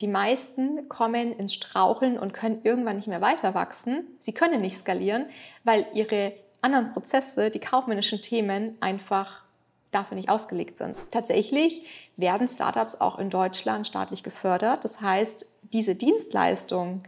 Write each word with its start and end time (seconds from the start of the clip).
Die 0.00 0.08
meisten 0.08 0.88
kommen 0.88 1.32
ins 1.32 1.54
Straucheln 1.54 2.18
und 2.18 2.32
können 2.32 2.60
irgendwann 2.62 2.96
nicht 2.96 3.08
mehr 3.08 3.20
weiter 3.20 3.54
wachsen. 3.54 4.06
Sie 4.18 4.32
können 4.32 4.60
nicht 4.60 4.78
skalieren, 4.78 5.26
weil 5.64 5.86
ihre 5.92 6.34
anderen 6.62 6.92
Prozesse, 6.92 7.50
die 7.50 7.58
kaufmännischen 7.58 8.22
Themen 8.22 8.76
einfach 8.80 9.42
dafür 9.90 10.16
nicht 10.16 10.28
ausgelegt 10.28 10.78
sind. 10.78 11.02
Tatsächlich 11.10 11.84
werden 12.16 12.46
Startups 12.46 13.00
auch 13.00 13.18
in 13.18 13.30
Deutschland 13.30 13.86
staatlich 13.86 14.22
gefördert. 14.22 14.84
Das 14.84 15.00
heißt, 15.00 15.46
diese 15.72 15.94
Dienstleistung 15.94 17.02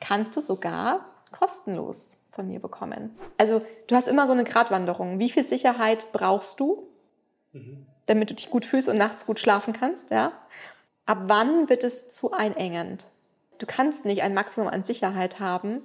kannst 0.00 0.36
du 0.36 0.40
sogar 0.40 1.04
kostenlos 1.32 2.18
von 2.32 2.46
mir 2.46 2.60
bekommen. 2.60 3.16
Also 3.38 3.62
du 3.86 3.96
hast 3.96 4.08
immer 4.08 4.26
so 4.26 4.32
eine 4.32 4.44
Gratwanderung. 4.44 5.18
Wie 5.18 5.30
viel 5.30 5.42
Sicherheit 5.42 6.12
brauchst 6.12 6.60
du, 6.60 6.88
damit 8.06 8.30
du 8.30 8.34
dich 8.34 8.50
gut 8.50 8.64
fühlst 8.64 8.88
und 8.88 8.98
nachts 8.98 9.26
gut 9.26 9.40
schlafen 9.40 9.72
kannst? 9.72 10.10
Ja? 10.10 10.32
Ab 11.08 11.22
wann 11.28 11.70
wird 11.70 11.84
es 11.84 12.10
zu 12.10 12.32
einengend? 12.32 13.06
Du 13.56 13.64
kannst 13.64 14.04
nicht 14.04 14.20
ein 14.20 14.34
Maximum 14.34 14.68
an 14.68 14.84
Sicherheit 14.84 15.40
haben 15.40 15.80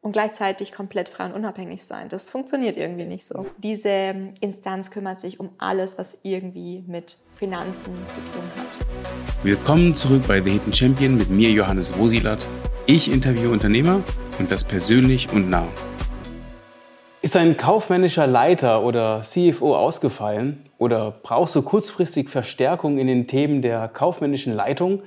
und 0.00 0.12
gleichzeitig 0.12 0.72
komplett 0.72 1.10
frei 1.10 1.26
und 1.26 1.32
unabhängig 1.34 1.84
sein. 1.84 2.08
Das 2.08 2.30
funktioniert 2.30 2.78
irgendwie 2.78 3.04
nicht 3.04 3.26
so. 3.26 3.44
Diese 3.58 4.32
Instanz 4.40 4.90
kümmert 4.90 5.20
sich 5.20 5.38
um 5.38 5.50
alles, 5.58 5.98
was 5.98 6.16
irgendwie 6.22 6.82
mit 6.86 7.18
Finanzen 7.34 7.92
zu 8.10 8.20
tun 8.20 8.42
hat. 8.56 9.44
Willkommen 9.44 9.94
zurück 9.94 10.22
bei 10.26 10.40
The 10.40 10.52
Hidden 10.52 10.72
Champion 10.72 11.16
mit 11.16 11.28
mir, 11.28 11.50
Johannes 11.50 11.98
Rosilat. 11.98 12.46
Ich 12.86 13.12
interviewe 13.12 13.50
Unternehmer 13.50 14.02
und 14.38 14.50
das 14.50 14.64
persönlich 14.64 15.30
und 15.30 15.50
nah. 15.50 15.68
Ist 17.20 17.36
ein 17.36 17.58
kaufmännischer 17.58 18.26
Leiter 18.26 18.82
oder 18.82 19.20
CFO 19.24 19.76
ausgefallen 19.76 20.70
oder 20.84 21.14
brauchst 21.22 21.56
du 21.56 21.62
kurzfristig 21.62 22.28
Verstärkung 22.28 22.98
in 22.98 23.06
den 23.06 23.26
Themen 23.26 23.62
der 23.62 23.88
kaufmännischen 23.88 24.54
Leitung? 24.54 25.02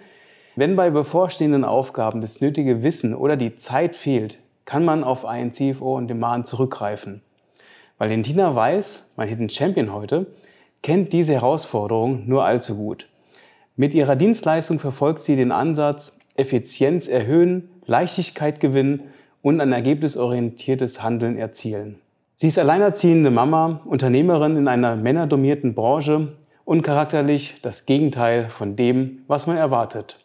Wenn 0.55 0.76
bei 0.76 0.90
bevorstehenden 0.90 1.63
Aufgaben 1.63 2.20
das 2.20 2.41
nötige 2.41 2.81
Wissen 2.81 3.13
oder 3.13 3.38
die 3.38 3.58
Zeit 3.58 3.95
fehlt, 3.95 4.39
kann 4.66 4.83
man 4.83 5.03
auf 5.03 5.23
einen 5.23 5.53
CFO 5.53 5.98
on 5.98 6.08
Demand 6.08 6.48
zurückgreifen. 6.48 7.22
Valentina 8.00 8.55
Weiß, 8.55 9.14
mein 9.17 9.30
Hidden 9.30 9.50
Champion 9.50 9.94
heute, 9.94 10.25
kennt 10.81 11.14
diese 11.14 11.33
Herausforderung 11.33 12.28
nur 12.28 12.44
allzu 12.44 12.75
gut. 12.75 13.08
Mit 13.75 13.94
ihrer 13.94 14.16
Dienstleistung 14.16 14.80
verfolgt 14.80 15.22
sie 15.22 15.36
den 15.36 15.52
Ansatz 15.52 16.20
Effizienz 16.36 17.08
erhöhen, 17.08 17.70
Leichtigkeit 17.86 18.59
gewinnen 18.59 19.11
und 19.44 19.61
ein 19.61 19.72
ergebnisorientiertes 19.72 21.03
Handeln 21.03 21.38
erzielen. 21.38 22.00
Sie 22.39 22.49
ist 22.49 22.59
alleinerziehende 22.59 23.31
Mama, 23.31 23.81
Unternehmerin 23.85 24.57
in 24.57 24.67
einer 24.67 24.95
männerdomierten 24.95 25.73
Branche 25.73 26.33
und 26.66 26.83
charakterlich 26.83 27.55
das 27.63 27.88
Gegenteil 27.88 28.49
von 28.49 28.75
dem, 28.75 29.23
was 29.25 29.47
man 29.47 29.57
erwartet. 29.57 30.19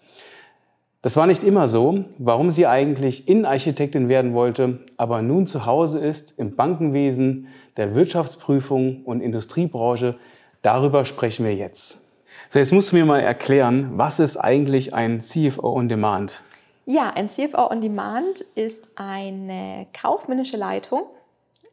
Das 1.00 1.16
war 1.16 1.26
nicht 1.26 1.42
immer 1.42 1.70
so, 1.70 2.04
warum 2.18 2.50
sie 2.50 2.66
eigentlich 2.66 3.28
Innenarchitektin 3.28 4.10
werden 4.10 4.34
wollte, 4.34 4.80
aber 4.98 5.22
nun 5.22 5.46
zu 5.46 5.64
Hause 5.64 6.00
ist 6.00 6.38
im 6.38 6.54
Bankenwesen, 6.54 7.48
der 7.78 7.94
Wirtschaftsprüfung 7.94 9.04
und 9.06 9.22
Industriebranche, 9.22 10.16
darüber 10.60 11.06
sprechen 11.06 11.46
wir 11.46 11.54
jetzt. 11.54 12.06
So, 12.50 12.58
jetzt 12.58 12.74
musst 12.74 12.92
du 12.92 12.96
mir 12.96 13.06
mal 13.06 13.20
erklären, 13.20 13.92
was 13.96 14.20
ist 14.20 14.36
eigentlich 14.36 14.92
ein 14.92 15.22
CFO 15.22 15.72
on 15.72 15.88
Demand? 15.88 16.42
Ja, 16.84 17.10
ein 17.14 17.30
CFO 17.30 17.70
on 17.70 17.80
Demand 17.80 18.42
ist 18.54 18.90
eine 18.96 19.86
kaufmännische 19.94 20.58
Leitung 20.58 21.04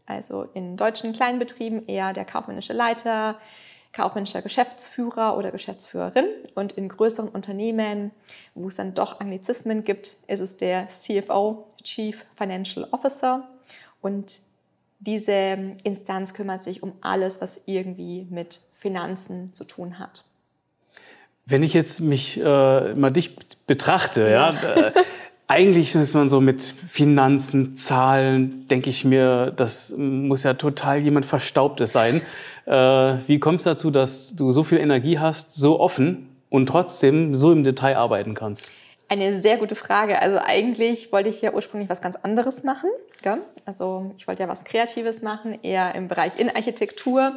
also 0.09 0.47
in 0.53 0.75
deutschen 0.75 1.13
Kleinbetrieben 1.13 1.88
eher 1.88 2.13
der 2.13 2.25
kaufmännische 2.25 2.73
Leiter, 2.73 3.39
kaufmännischer 3.93 4.41
Geschäftsführer 4.41 5.38
oder 5.38 5.51
Geschäftsführerin. 5.51 6.25
Und 6.55 6.73
in 6.73 6.89
größeren 6.89 7.29
Unternehmen, 7.29 8.11
wo 8.55 8.67
es 8.67 8.75
dann 8.75 8.93
doch 8.93 9.19
Anglizismen 9.19 9.83
gibt, 9.83 10.11
ist 10.27 10.39
es 10.41 10.57
der 10.57 10.88
CFO, 10.88 11.67
Chief 11.83 12.25
Financial 12.35 12.88
Officer. 12.91 13.47
Und 14.01 14.33
diese 14.99 15.75
Instanz 15.83 16.34
kümmert 16.34 16.63
sich 16.63 16.84
um 16.84 16.94
alles, 17.01 17.41
was 17.41 17.61
irgendwie 17.66 18.28
mit 18.29 18.61
Finanzen 18.73 19.53
zu 19.53 19.63
tun 19.63 19.97
hat. 19.97 20.23
Wenn 21.45 21.63
ich 21.63 21.73
jetzt 21.73 22.00
mich 22.00 22.39
äh, 22.39 22.94
mal 22.94 23.09
dich 23.09 23.35
betrachte, 23.66 24.29
ja, 24.29 24.53
ja 24.53 24.73
äh, 24.75 24.94
eigentlich 25.49 25.95
ist 25.95 26.13
man 26.13 26.29
so 26.29 26.41
mit 26.41 26.61
Finanzen, 26.61 27.75
Zahlen, 27.75 28.67
denke 28.67 28.91
ich 28.91 29.03
mir, 29.03 29.51
das 29.55 29.95
muss 29.97 30.43
ja 30.43 30.53
total 30.53 30.99
jemand 30.99 31.25
Verstaubtes 31.25 31.91
sein. 31.91 32.21
Äh, 32.67 32.71
wie 33.25 33.39
kommt 33.39 33.57
es 33.57 33.63
dazu, 33.63 33.89
dass 33.89 34.35
du 34.35 34.51
so 34.51 34.63
viel 34.63 34.77
Energie 34.77 35.17
hast, 35.17 35.55
so 35.55 35.79
offen 35.79 36.29
und 36.49 36.67
trotzdem 36.67 37.33
so 37.33 37.51
im 37.51 37.63
Detail 37.63 37.97
arbeiten 37.97 38.35
kannst? 38.35 38.69
Eine 39.07 39.41
sehr 39.41 39.57
gute 39.57 39.73
Frage. 39.73 40.21
Also 40.21 40.37
eigentlich 40.37 41.11
wollte 41.11 41.29
ich 41.29 41.41
ja 41.41 41.51
ursprünglich 41.51 41.89
was 41.89 42.03
ganz 42.03 42.16
anderes 42.16 42.63
machen. 42.63 42.91
Gell? 43.23 43.39
Also 43.66 44.13
ich 44.19 44.27
wollte 44.27 44.43
ja 44.43 44.49
was 44.49 44.66
Kreatives 44.66 45.23
machen, 45.23 45.57
eher 45.63 45.95
im 45.95 46.07
Bereich 46.07 46.39
Innenarchitektur. 46.39 47.33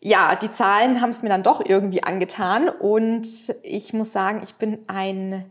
Ja, 0.00 0.34
die 0.34 0.50
Zahlen 0.50 1.00
haben 1.00 1.10
es 1.10 1.22
mir 1.22 1.28
dann 1.28 1.44
doch 1.44 1.64
irgendwie 1.64 2.02
angetan 2.02 2.68
und 2.68 3.28
ich 3.62 3.92
muss 3.92 4.12
sagen, 4.12 4.40
ich 4.42 4.56
bin 4.56 4.80
ein 4.88 5.44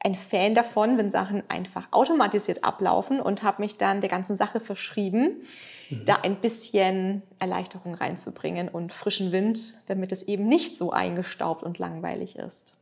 ein 0.00 0.14
Fan 0.14 0.54
davon, 0.54 0.98
wenn 0.98 1.10
Sachen 1.10 1.42
einfach 1.48 1.88
automatisiert 1.90 2.64
ablaufen 2.64 3.20
und 3.20 3.42
habe 3.42 3.62
mich 3.62 3.76
dann 3.76 4.00
der 4.00 4.10
ganzen 4.10 4.36
Sache 4.36 4.60
verschrieben, 4.60 5.42
mhm. 5.90 6.04
da 6.04 6.16
ein 6.22 6.36
bisschen 6.36 7.22
Erleichterung 7.38 7.94
reinzubringen 7.94 8.68
und 8.68 8.92
frischen 8.92 9.32
Wind, 9.32 9.58
damit 9.88 10.12
es 10.12 10.22
eben 10.22 10.48
nicht 10.48 10.76
so 10.76 10.92
eingestaubt 10.92 11.62
und 11.62 11.78
langweilig 11.78 12.36
ist. 12.36 12.74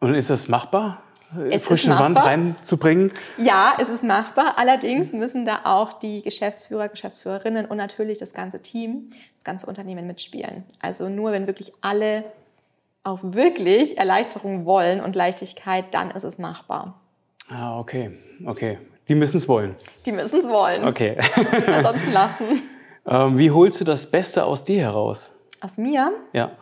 Und 0.00 0.14
ist 0.14 0.30
es 0.30 0.48
machbar? 0.48 1.02
Es 1.48 1.64
frischen 1.64 1.96
Wand 1.96 2.18
reinzubringen? 2.18 3.12
Ja, 3.36 3.74
es 3.78 3.88
ist 3.88 4.02
machbar. 4.02 4.54
Allerdings 4.56 5.12
müssen 5.12 5.46
da 5.46 5.60
auch 5.64 5.92
die 5.92 6.22
Geschäftsführer, 6.22 6.88
Geschäftsführerinnen 6.88 7.66
und 7.66 7.76
natürlich 7.76 8.18
das 8.18 8.34
ganze 8.34 8.62
Team, 8.62 9.12
das 9.36 9.44
ganze 9.44 9.66
Unternehmen 9.66 10.08
mitspielen. 10.08 10.64
Also 10.80 11.08
nur 11.08 11.30
wenn 11.30 11.46
wirklich 11.46 11.72
alle 11.82 12.24
auch 13.02 13.20
wirklich 13.22 13.98
Erleichterung 13.98 14.66
wollen 14.66 15.00
und 15.00 15.16
Leichtigkeit, 15.16 15.94
dann 15.94 16.10
ist 16.10 16.24
es 16.24 16.38
machbar. 16.38 17.00
Ah, 17.48 17.78
okay, 17.78 18.12
okay. 18.46 18.78
Die 19.08 19.14
müssen 19.14 19.38
es 19.38 19.48
wollen. 19.48 19.74
Die 20.06 20.12
müssen 20.12 20.38
es 20.38 20.48
wollen. 20.48 20.86
Okay. 20.86 21.16
Ansonsten 21.66 22.12
lassen. 22.12 22.62
Ähm, 23.06 23.38
wie 23.38 23.50
holst 23.50 23.80
du 23.80 23.84
das 23.84 24.10
Beste 24.10 24.44
aus 24.44 24.64
dir 24.64 24.82
heraus? 24.82 25.32
Aus 25.60 25.78
mir? 25.78 26.12
Ja. 26.32 26.52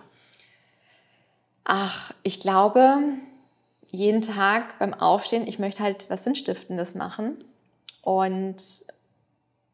Ach, 1.65 2.12
ich 2.22 2.41
glaube, 2.41 2.99
jeden 3.91 4.22
Tag 4.22 4.78
beim 4.78 4.94
Aufstehen, 4.94 5.47
ich 5.47 5.59
möchte 5.59 5.82
halt 5.82 6.06
was 6.09 6.25
Sinnstiftendes 6.25 6.94
machen. 6.94 7.44
Und 8.00 8.56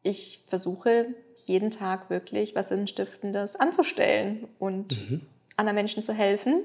ich 0.03 0.43
versuche 0.47 1.15
jeden 1.37 1.71
Tag 1.71 2.09
wirklich 2.09 2.55
was 2.55 2.69
Sinnstiftendes 2.69 3.55
anzustellen 3.55 4.49
und 4.59 5.09
mhm 5.09 5.21
anderen 5.57 5.75
Menschen 5.75 6.03
zu 6.03 6.13
helfen. 6.13 6.63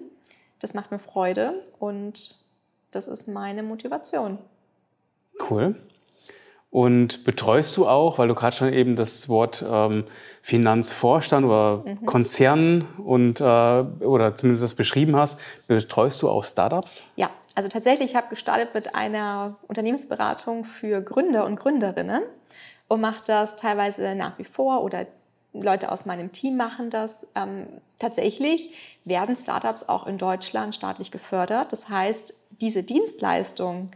Das 0.58 0.74
macht 0.74 0.90
mir 0.90 0.98
Freude 0.98 1.64
und 1.78 2.36
das 2.90 3.08
ist 3.08 3.28
meine 3.28 3.62
Motivation. 3.62 4.38
Cool. 5.48 5.76
Und 6.70 7.24
betreust 7.24 7.76
du 7.76 7.88
auch, 7.88 8.18
weil 8.18 8.28
du 8.28 8.34
gerade 8.34 8.54
schon 8.54 8.72
eben 8.72 8.94
das 8.94 9.28
Wort 9.28 9.64
ähm, 9.68 10.04
Finanzvorstand 10.40 11.44
oder 11.44 11.82
mhm. 11.84 12.06
Konzern 12.06 12.86
und 12.98 13.40
äh, 13.40 13.44
oder 13.44 14.36
zumindest 14.36 14.62
das 14.62 14.76
beschrieben 14.76 15.16
hast, 15.16 15.40
betreust 15.66 16.22
du 16.22 16.28
auch 16.28 16.44
Startups? 16.44 17.06
Ja, 17.16 17.30
also 17.56 17.68
tatsächlich, 17.68 18.10
ich 18.10 18.16
habe 18.16 18.28
gestartet 18.28 18.72
mit 18.72 18.94
einer 18.94 19.56
Unternehmensberatung 19.66 20.64
für 20.64 21.02
Gründer 21.02 21.44
und 21.44 21.56
Gründerinnen 21.56 22.22
und 22.86 23.00
mache 23.00 23.22
das 23.26 23.56
teilweise 23.56 24.14
nach 24.14 24.38
wie 24.38 24.44
vor 24.44 24.84
oder 24.84 25.06
Leute 25.52 25.90
aus 25.90 26.06
meinem 26.06 26.32
Team 26.32 26.56
machen 26.56 26.90
das. 26.90 27.26
Ähm, 27.34 27.66
tatsächlich 27.98 28.72
werden 29.04 29.36
Startups 29.36 29.88
auch 29.88 30.06
in 30.06 30.18
Deutschland 30.18 30.74
staatlich 30.74 31.10
gefördert. 31.10 31.72
Das 31.72 31.88
heißt, 31.88 32.34
diese 32.60 32.82
Dienstleistung 32.82 33.90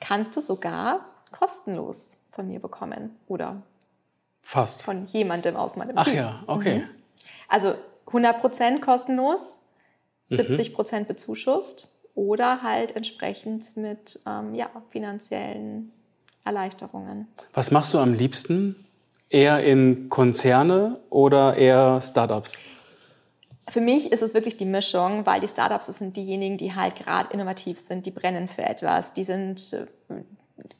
kannst 0.00 0.36
du 0.36 0.40
sogar 0.40 1.06
kostenlos 1.30 2.18
von 2.30 2.46
mir 2.48 2.60
bekommen 2.60 3.16
oder 3.26 3.62
fast 4.42 4.82
von 4.82 5.06
jemandem 5.06 5.56
aus 5.56 5.76
meinem 5.76 5.96
Ach 5.96 6.04
Team. 6.04 6.14
Ach 6.14 6.16
ja, 6.16 6.42
okay. 6.46 6.78
Mhm. 6.80 6.88
Also 7.48 7.74
100% 8.06 8.80
kostenlos, 8.80 9.60
70% 10.30 11.00
mhm. 11.00 11.06
bezuschusst 11.06 11.96
oder 12.14 12.62
halt 12.62 12.96
entsprechend 12.96 13.76
mit 13.76 14.20
ähm, 14.26 14.54
ja, 14.54 14.70
finanziellen 14.90 15.92
Erleichterungen. 16.44 17.28
Was 17.54 17.70
machst 17.70 17.94
du 17.94 17.98
am 17.98 18.14
liebsten? 18.14 18.86
Eher 19.32 19.64
in 19.64 20.08
Konzerne 20.10 21.00
oder 21.10 21.56
eher 21.56 22.00
Startups? 22.02 22.58
Für 23.68 23.80
mich 23.80 24.12
ist 24.12 24.22
es 24.22 24.34
wirklich 24.34 24.58
die 24.58 24.66
Mischung, 24.66 25.24
weil 25.24 25.40
die 25.40 25.48
Startups 25.48 25.86
sind 25.86 26.16
diejenigen, 26.16 26.58
die 26.58 26.74
halt 26.74 26.96
gerade 26.96 27.32
innovativ 27.32 27.78
sind, 27.78 28.04
die 28.04 28.10
brennen 28.10 28.48
für 28.48 28.62
etwas, 28.62 29.14
die 29.14 29.24
sind 29.24 29.72
äh, 29.72 30.14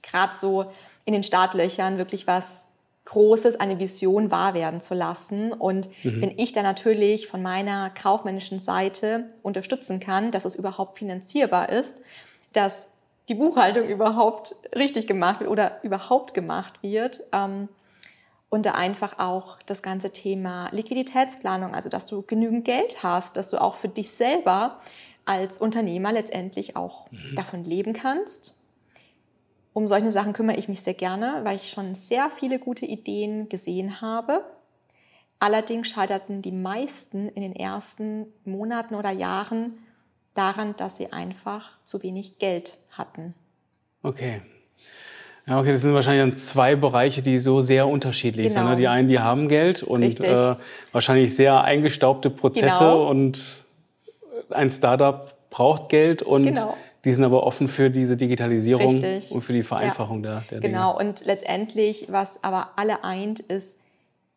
gerade 0.02 0.34
so 0.34 0.66
in 1.04 1.14
den 1.14 1.22
Startlöchern 1.22 1.96
wirklich 1.96 2.26
was 2.26 2.66
Großes, 3.06 3.58
eine 3.58 3.78
Vision 3.78 4.30
wahr 4.30 4.54
werden 4.54 4.80
zu 4.80 4.94
lassen. 4.94 5.52
Und 5.52 5.88
mhm. 6.02 6.22
wenn 6.22 6.38
ich 6.38 6.52
dann 6.52 6.64
natürlich 6.64 7.28
von 7.28 7.42
meiner 7.42 7.90
kaufmännischen 7.90 8.58
Seite 8.58 9.24
unterstützen 9.42 10.00
kann, 10.00 10.30
dass 10.30 10.44
es 10.44 10.54
überhaupt 10.54 10.98
finanzierbar 10.98 11.68
ist, 11.68 12.00
dass 12.52 12.90
die 13.28 13.34
Buchhaltung 13.34 13.86
überhaupt 13.88 14.54
richtig 14.74 15.06
gemacht 15.06 15.40
wird 15.40 15.50
oder 15.50 15.82
überhaupt 15.82 16.34
gemacht 16.34 16.74
wird, 16.82 17.20
ähm, 17.32 17.68
und 18.52 18.66
da 18.66 18.72
einfach 18.72 19.18
auch 19.18 19.56
das 19.64 19.82
ganze 19.82 20.12
Thema 20.12 20.68
Liquiditätsplanung, 20.72 21.74
also 21.74 21.88
dass 21.88 22.04
du 22.04 22.20
genügend 22.20 22.66
Geld 22.66 23.02
hast, 23.02 23.38
dass 23.38 23.48
du 23.48 23.58
auch 23.58 23.76
für 23.76 23.88
dich 23.88 24.10
selber 24.10 24.78
als 25.24 25.56
Unternehmer 25.56 26.12
letztendlich 26.12 26.76
auch 26.76 27.10
mhm. 27.10 27.34
davon 27.34 27.64
leben 27.64 27.94
kannst. 27.94 28.60
Um 29.72 29.88
solche 29.88 30.12
Sachen 30.12 30.34
kümmere 30.34 30.58
ich 30.58 30.68
mich 30.68 30.82
sehr 30.82 30.92
gerne, 30.92 31.40
weil 31.44 31.56
ich 31.56 31.70
schon 31.70 31.94
sehr 31.94 32.28
viele 32.28 32.58
gute 32.58 32.84
Ideen 32.84 33.48
gesehen 33.48 34.02
habe. 34.02 34.44
Allerdings 35.38 35.88
scheiterten 35.88 36.42
die 36.42 36.52
meisten 36.52 37.30
in 37.30 37.40
den 37.40 37.56
ersten 37.56 38.26
Monaten 38.44 38.96
oder 38.96 39.12
Jahren 39.12 39.78
daran, 40.34 40.76
dass 40.76 40.98
sie 40.98 41.10
einfach 41.10 41.82
zu 41.84 42.02
wenig 42.02 42.38
Geld 42.38 42.76
hatten. 42.90 43.32
Okay. 44.02 44.42
Ja, 45.46 45.58
okay, 45.58 45.72
das 45.72 45.82
sind 45.82 45.92
wahrscheinlich 45.92 46.22
dann 46.22 46.36
zwei 46.36 46.76
Bereiche, 46.76 47.20
die 47.20 47.36
so 47.36 47.60
sehr 47.60 47.88
unterschiedlich 47.88 48.48
genau. 48.48 48.60
sind. 48.60 48.70
Ne? 48.70 48.76
Die 48.76 48.88
einen, 48.88 49.08
die 49.08 49.18
haben 49.18 49.48
Geld 49.48 49.82
und 49.82 50.20
äh, 50.20 50.54
wahrscheinlich 50.92 51.34
sehr 51.34 51.64
eingestaubte 51.64 52.30
Prozesse 52.30 52.78
genau. 52.78 53.08
und 53.08 53.64
ein 54.50 54.70
Startup 54.70 55.34
braucht 55.50 55.88
Geld 55.88 56.22
und 56.22 56.46
genau. 56.46 56.76
die 57.04 57.12
sind 57.12 57.24
aber 57.24 57.42
offen 57.44 57.66
für 57.66 57.90
diese 57.90 58.16
Digitalisierung 58.16 59.02
Richtig. 59.02 59.30
und 59.32 59.42
für 59.42 59.52
die 59.52 59.64
Vereinfachung 59.64 60.22
ja. 60.22 60.30
der, 60.30 60.40
der 60.42 60.60
Dinge. 60.60 60.72
Genau, 60.74 60.98
und 60.98 61.24
letztendlich, 61.24 62.06
was 62.10 62.44
aber 62.44 62.70
alle 62.76 63.02
eint, 63.02 63.40
ist, 63.40 63.80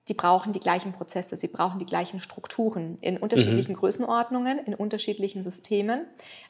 die 0.08 0.14
brauchen 0.14 0.54
die 0.54 0.60
gleichen 0.60 0.94
Prozesse, 0.94 1.36
sie 1.36 1.48
brauchen 1.48 1.80
die 1.80 1.86
gleichen 1.86 2.20
Strukturen 2.20 2.98
in 3.02 3.18
unterschiedlichen 3.18 3.72
mhm. 3.72 3.78
Größenordnungen, 3.78 4.60
in 4.60 4.76
unterschiedlichen 4.76 5.42
Systemen. 5.42 6.06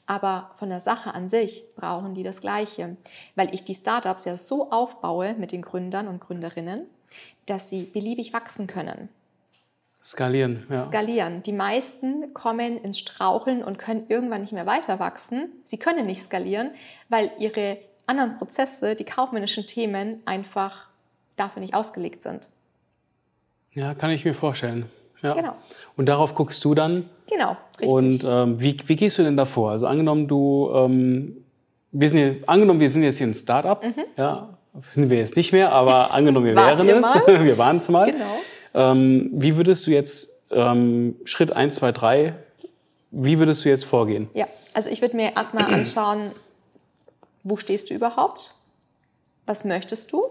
Aber 0.05 0.51
von 0.55 0.69
der 0.69 0.81
Sache 0.81 1.13
an 1.13 1.29
sich 1.29 1.63
brauchen 1.75 2.13
die 2.13 2.23
das 2.23 2.41
Gleiche, 2.41 2.97
weil 3.35 3.53
ich 3.53 3.63
die 3.63 3.75
Startups 3.75 4.25
ja 4.25 4.35
so 4.35 4.71
aufbaue 4.71 5.35
mit 5.35 5.51
den 5.51 5.61
Gründern 5.61 6.07
und 6.07 6.19
Gründerinnen, 6.19 6.85
dass 7.45 7.69
sie 7.69 7.83
beliebig 7.83 8.33
wachsen 8.33 8.67
können. 8.67 9.09
Skalieren, 10.03 10.67
ja. 10.69 10.85
Skalieren. 10.85 11.41
Die 11.41 11.53
meisten 11.53 12.33
kommen 12.33 12.77
ins 12.77 12.99
Straucheln 12.99 13.63
und 13.63 13.79
können 13.79 14.05
irgendwann 14.07 14.41
nicht 14.41 14.53
mehr 14.53 14.67
weiter 14.67 14.99
wachsen. 14.99 15.49
Sie 15.63 15.77
können 15.77 16.05
nicht 16.05 16.21
skalieren, 16.21 16.71
weil 17.09 17.31
ihre 17.39 17.79
anderen 18.05 18.37
Prozesse, 18.37 18.95
die 18.95 19.05
kaufmännischen 19.05 19.65
Themen, 19.65 20.21
einfach 20.25 20.89
dafür 21.37 21.61
nicht 21.61 21.73
ausgelegt 21.73 22.21
sind. 22.21 22.49
Ja, 23.75 23.93
kann 23.93 24.09
ich 24.09 24.23
mir 24.23 24.33
vorstellen. 24.33 24.89
Ja. 25.21 25.33
Genau. 25.33 25.55
Und 25.97 26.07
darauf 26.07 26.33
guckst 26.33 26.63
du 26.63 26.73
dann? 26.73 27.09
Genau, 27.29 27.57
richtig. 27.79 27.89
Und 27.89 28.23
ähm, 28.25 28.59
wie, 28.59 28.77
wie 28.85 28.95
gehst 28.95 29.17
du 29.17 29.23
denn 29.23 29.37
davor? 29.37 29.71
Also 29.71 29.87
angenommen, 29.87 30.27
du, 30.27 30.71
ähm, 30.73 31.45
wir 31.91 32.09
sind 32.09 32.17
hier, 32.17 32.35
angenommen, 32.47 32.79
wir 32.79 32.89
sind 32.89 33.03
jetzt 33.03 33.17
hier 33.17 33.27
ein 33.27 33.33
Startup, 33.33 33.83
mhm. 33.83 34.03
ja, 34.17 34.49
sind 34.85 35.09
wir 35.09 35.17
jetzt 35.17 35.35
nicht 35.35 35.51
mehr, 35.51 35.71
aber 35.71 36.11
angenommen, 36.13 36.45
wir 36.45 36.55
wären 36.55 36.87
es, 36.87 37.05
wir 37.43 37.57
waren 37.57 37.77
es 37.77 37.89
mal. 37.89 38.11
Genau. 38.11 38.35
Ähm, 38.73 39.29
wie 39.33 39.57
würdest 39.57 39.85
du 39.87 39.91
jetzt 39.91 40.43
ähm, 40.51 41.15
Schritt 41.25 41.51
1, 41.51 41.75
2, 41.75 41.91
3, 41.91 42.35
wie 43.11 43.39
würdest 43.39 43.65
du 43.65 43.69
jetzt 43.69 43.85
vorgehen? 43.85 44.29
Ja, 44.33 44.47
also 44.73 44.89
ich 44.89 45.01
würde 45.01 45.15
mir 45.15 45.33
erstmal 45.35 45.65
anschauen, 45.73 46.31
wo 47.43 47.57
stehst 47.57 47.89
du 47.89 47.93
überhaupt? 47.93 48.53
Was 49.45 49.65
möchtest 49.65 50.11
du? 50.11 50.25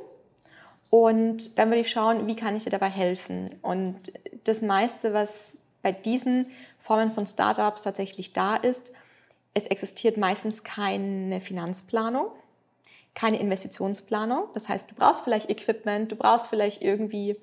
Und 0.94 1.58
dann 1.58 1.70
würde 1.70 1.80
ich 1.80 1.90
schauen, 1.90 2.28
wie 2.28 2.36
kann 2.36 2.54
ich 2.54 2.62
dir 2.62 2.70
dabei 2.70 2.88
helfen. 2.88 3.52
Und 3.62 4.12
das 4.44 4.62
meiste, 4.62 5.12
was 5.12 5.58
bei 5.82 5.90
diesen 5.90 6.46
Formen 6.78 7.10
von 7.10 7.26
Startups 7.26 7.82
tatsächlich 7.82 8.32
da 8.32 8.54
ist, 8.54 8.92
es 9.54 9.66
existiert 9.66 10.18
meistens 10.18 10.62
keine 10.62 11.40
Finanzplanung, 11.40 12.26
keine 13.12 13.40
Investitionsplanung. 13.40 14.44
Das 14.54 14.68
heißt, 14.68 14.92
du 14.92 14.94
brauchst 14.94 15.24
vielleicht 15.24 15.50
Equipment, 15.50 16.12
du 16.12 16.16
brauchst 16.16 16.46
vielleicht 16.46 16.80
irgendwie 16.80 17.40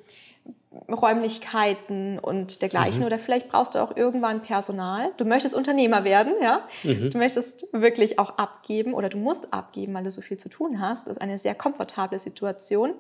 Räumlichkeiten 0.90 2.18
und 2.18 2.62
dergleichen. 2.62 3.00
Mhm. 3.00 3.06
Oder 3.06 3.20
vielleicht 3.20 3.50
brauchst 3.50 3.76
du 3.76 3.80
auch 3.80 3.96
irgendwann 3.98 4.42
Personal. 4.42 5.12
Du 5.18 5.26
möchtest 5.26 5.54
Unternehmer 5.54 6.06
werden, 6.06 6.34
ja. 6.42 6.66
Mhm. 6.84 7.10
Du 7.10 7.18
möchtest 7.18 7.68
wirklich 7.74 8.20
auch 8.20 8.38
abgeben 8.38 8.94
oder 8.94 9.10
du 9.10 9.18
musst 9.18 9.54
abgeben, 9.54 9.94
weil 9.94 10.06
du 10.06 10.12
so 10.12 10.22
viel 10.22 10.38
zu 10.38 10.48
tun 10.48 10.80
hast. 10.80 11.08
Das 11.08 11.18
ist 11.18 11.22
eine 11.22 11.38
sehr 11.38 11.56
komfortable 11.56 12.20
Situation. 12.20 12.94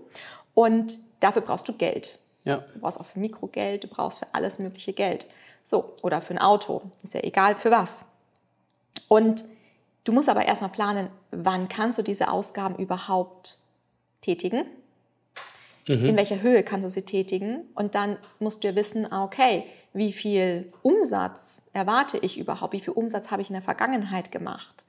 Und 0.53 0.97
dafür 1.19 1.41
brauchst 1.41 1.67
du 1.67 1.73
Geld. 1.73 2.19
Ja. 2.43 2.57
Du 2.73 2.79
brauchst 2.79 2.99
auch 2.99 3.05
für 3.05 3.19
Mikrogeld, 3.19 3.83
du 3.83 3.87
brauchst 3.87 4.19
für 4.19 4.27
alles 4.33 4.59
mögliche 4.59 4.93
Geld. 4.93 5.25
So, 5.63 5.93
oder 6.01 6.21
für 6.21 6.33
ein 6.33 6.39
Auto. 6.39 6.81
Ist 7.03 7.13
ja 7.13 7.21
egal 7.21 7.55
für 7.55 7.71
was. 7.71 8.05
Und 9.07 9.43
du 10.03 10.11
musst 10.11 10.29
aber 10.29 10.45
erstmal 10.45 10.71
planen, 10.71 11.09
wann 11.31 11.69
kannst 11.69 11.97
du 11.97 12.01
diese 12.01 12.31
Ausgaben 12.31 12.75
überhaupt 12.77 13.57
tätigen? 14.21 14.65
Mhm. 15.87 16.05
In 16.05 16.17
welcher 16.17 16.41
Höhe 16.41 16.63
kannst 16.63 16.85
du 16.85 16.89
sie 16.89 17.03
tätigen? 17.03 17.61
Und 17.75 17.95
dann 17.95 18.17
musst 18.39 18.63
du 18.63 18.67
ja 18.67 18.75
wissen, 18.75 19.11
ah, 19.11 19.23
okay, 19.23 19.65
wie 19.93 20.13
viel 20.13 20.71
Umsatz 20.81 21.67
erwarte 21.73 22.17
ich 22.17 22.37
überhaupt? 22.37 22.73
Wie 22.73 22.79
viel 22.79 22.93
Umsatz 22.93 23.29
habe 23.29 23.41
ich 23.41 23.49
in 23.49 23.53
der 23.53 23.61
Vergangenheit 23.61 24.31
gemacht? 24.31 24.85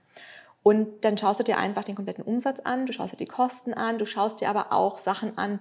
Und 0.63 1.05
dann 1.05 1.19
schaust 1.19 1.41
du 1.41 1.45
dir 1.45 1.59
einfach 1.59 1.85
den 1.85 1.97
kompletten 1.97 2.25
Umsatz 2.25 2.61
an, 2.61 2.87
du 2.87 2.93
schaust 2.93 3.13
dir 3.13 3.17
die 3.17 3.27
Kosten 3.27 3.75
an, 3.75 3.99
du 3.99 4.07
schaust 4.07 4.41
dir 4.41 4.49
aber 4.49 4.73
auch 4.73 4.97
Sachen 4.97 5.37
an, 5.37 5.59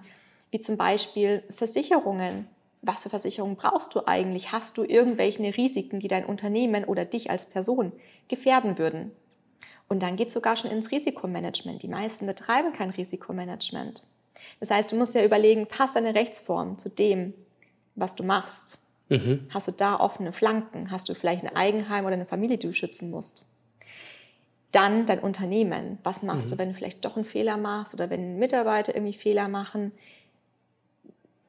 wie 0.50 0.60
zum 0.60 0.76
Beispiel 0.76 1.42
Versicherungen. 1.50 2.46
Was 2.82 3.04
für 3.04 3.10
Versicherungen 3.10 3.56
brauchst 3.56 3.94
du 3.94 4.06
eigentlich? 4.06 4.52
Hast 4.52 4.76
du 4.76 4.84
irgendwelche 4.84 5.56
Risiken, 5.56 6.00
die 6.00 6.08
dein 6.08 6.26
Unternehmen 6.26 6.84
oder 6.84 7.04
dich 7.04 7.30
als 7.30 7.46
Person 7.46 7.92
gefährden 8.28 8.78
würden? 8.78 9.12
Und 9.88 10.02
dann 10.02 10.16
geht 10.16 10.28
es 10.28 10.34
sogar 10.34 10.56
schon 10.56 10.70
ins 10.70 10.90
Risikomanagement. 10.90 11.82
Die 11.82 11.88
meisten 11.88 12.26
betreiben 12.26 12.72
kein 12.72 12.90
Risikomanagement. 12.90 14.04
Das 14.58 14.70
heißt, 14.70 14.90
du 14.90 14.96
musst 14.96 15.14
ja 15.14 15.24
überlegen, 15.24 15.66
passt 15.66 15.96
deine 15.96 16.14
Rechtsform 16.14 16.78
zu 16.78 16.88
dem, 16.88 17.34
was 17.94 18.14
du 18.14 18.24
machst? 18.24 18.78
Mhm. 19.08 19.46
Hast 19.50 19.68
du 19.68 19.72
da 19.72 20.00
offene 20.00 20.32
Flanken? 20.32 20.90
Hast 20.90 21.08
du 21.08 21.14
vielleicht 21.14 21.44
ein 21.44 21.54
Eigenheim 21.54 22.04
oder 22.04 22.14
eine 22.14 22.26
Familie, 22.26 22.58
die 22.58 22.68
du 22.68 22.72
schützen 22.72 23.10
musst? 23.10 23.44
Dann 24.72 25.06
dein 25.06 25.20
Unternehmen. 25.20 25.98
Was 26.02 26.22
machst 26.22 26.46
mhm. 26.46 26.50
du, 26.50 26.58
wenn 26.58 26.68
du 26.70 26.74
vielleicht 26.74 27.04
doch 27.04 27.16
einen 27.16 27.24
Fehler 27.24 27.56
machst 27.56 27.94
oder 27.94 28.10
wenn 28.10 28.38
Mitarbeiter 28.38 28.94
irgendwie 28.94 29.14
Fehler 29.14 29.48
machen? 29.48 29.92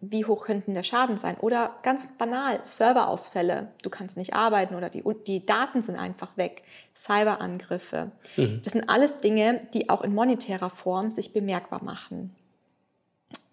Wie 0.02 0.26
hoch 0.26 0.46
könnten 0.46 0.74
der 0.74 0.84
Schaden 0.84 1.18
sein? 1.18 1.38
Oder 1.38 1.78
ganz 1.82 2.08
banal, 2.18 2.60
Serverausfälle. 2.66 3.70
Du 3.82 3.90
kannst 3.90 4.18
nicht 4.18 4.34
arbeiten 4.34 4.76
oder 4.76 4.90
die, 4.90 5.04
die 5.26 5.46
Daten 5.46 5.82
sind 5.82 5.96
einfach 5.96 6.36
weg. 6.36 6.64
Cyberangriffe. 6.94 8.12
Mhm. 8.36 8.62
Das 8.64 8.74
sind 8.74 8.90
alles 8.90 9.22
Dinge, 9.22 9.66
die 9.74 9.90
auch 9.90 10.02
in 10.02 10.14
monetärer 10.14 10.70
Form 10.70 11.10
sich 11.10 11.32
bemerkbar 11.32 11.84
machen. 11.84 12.36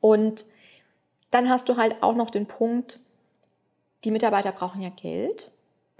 Und 0.00 0.44
dann 1.30 1.48
hast 1.48 1.68
du 1.68 1.76
halt 1.76 2.02
auch 2.02 2.14
noch 2.14 2.30
den 2.30 2.46
Punkt, 2.46 2.98
die 4.04 4.10
Mitarbeiter 4.10 4.52
brauchen 4.52 4.80
ja 4.80 4.88
Geld. 4.88 5.50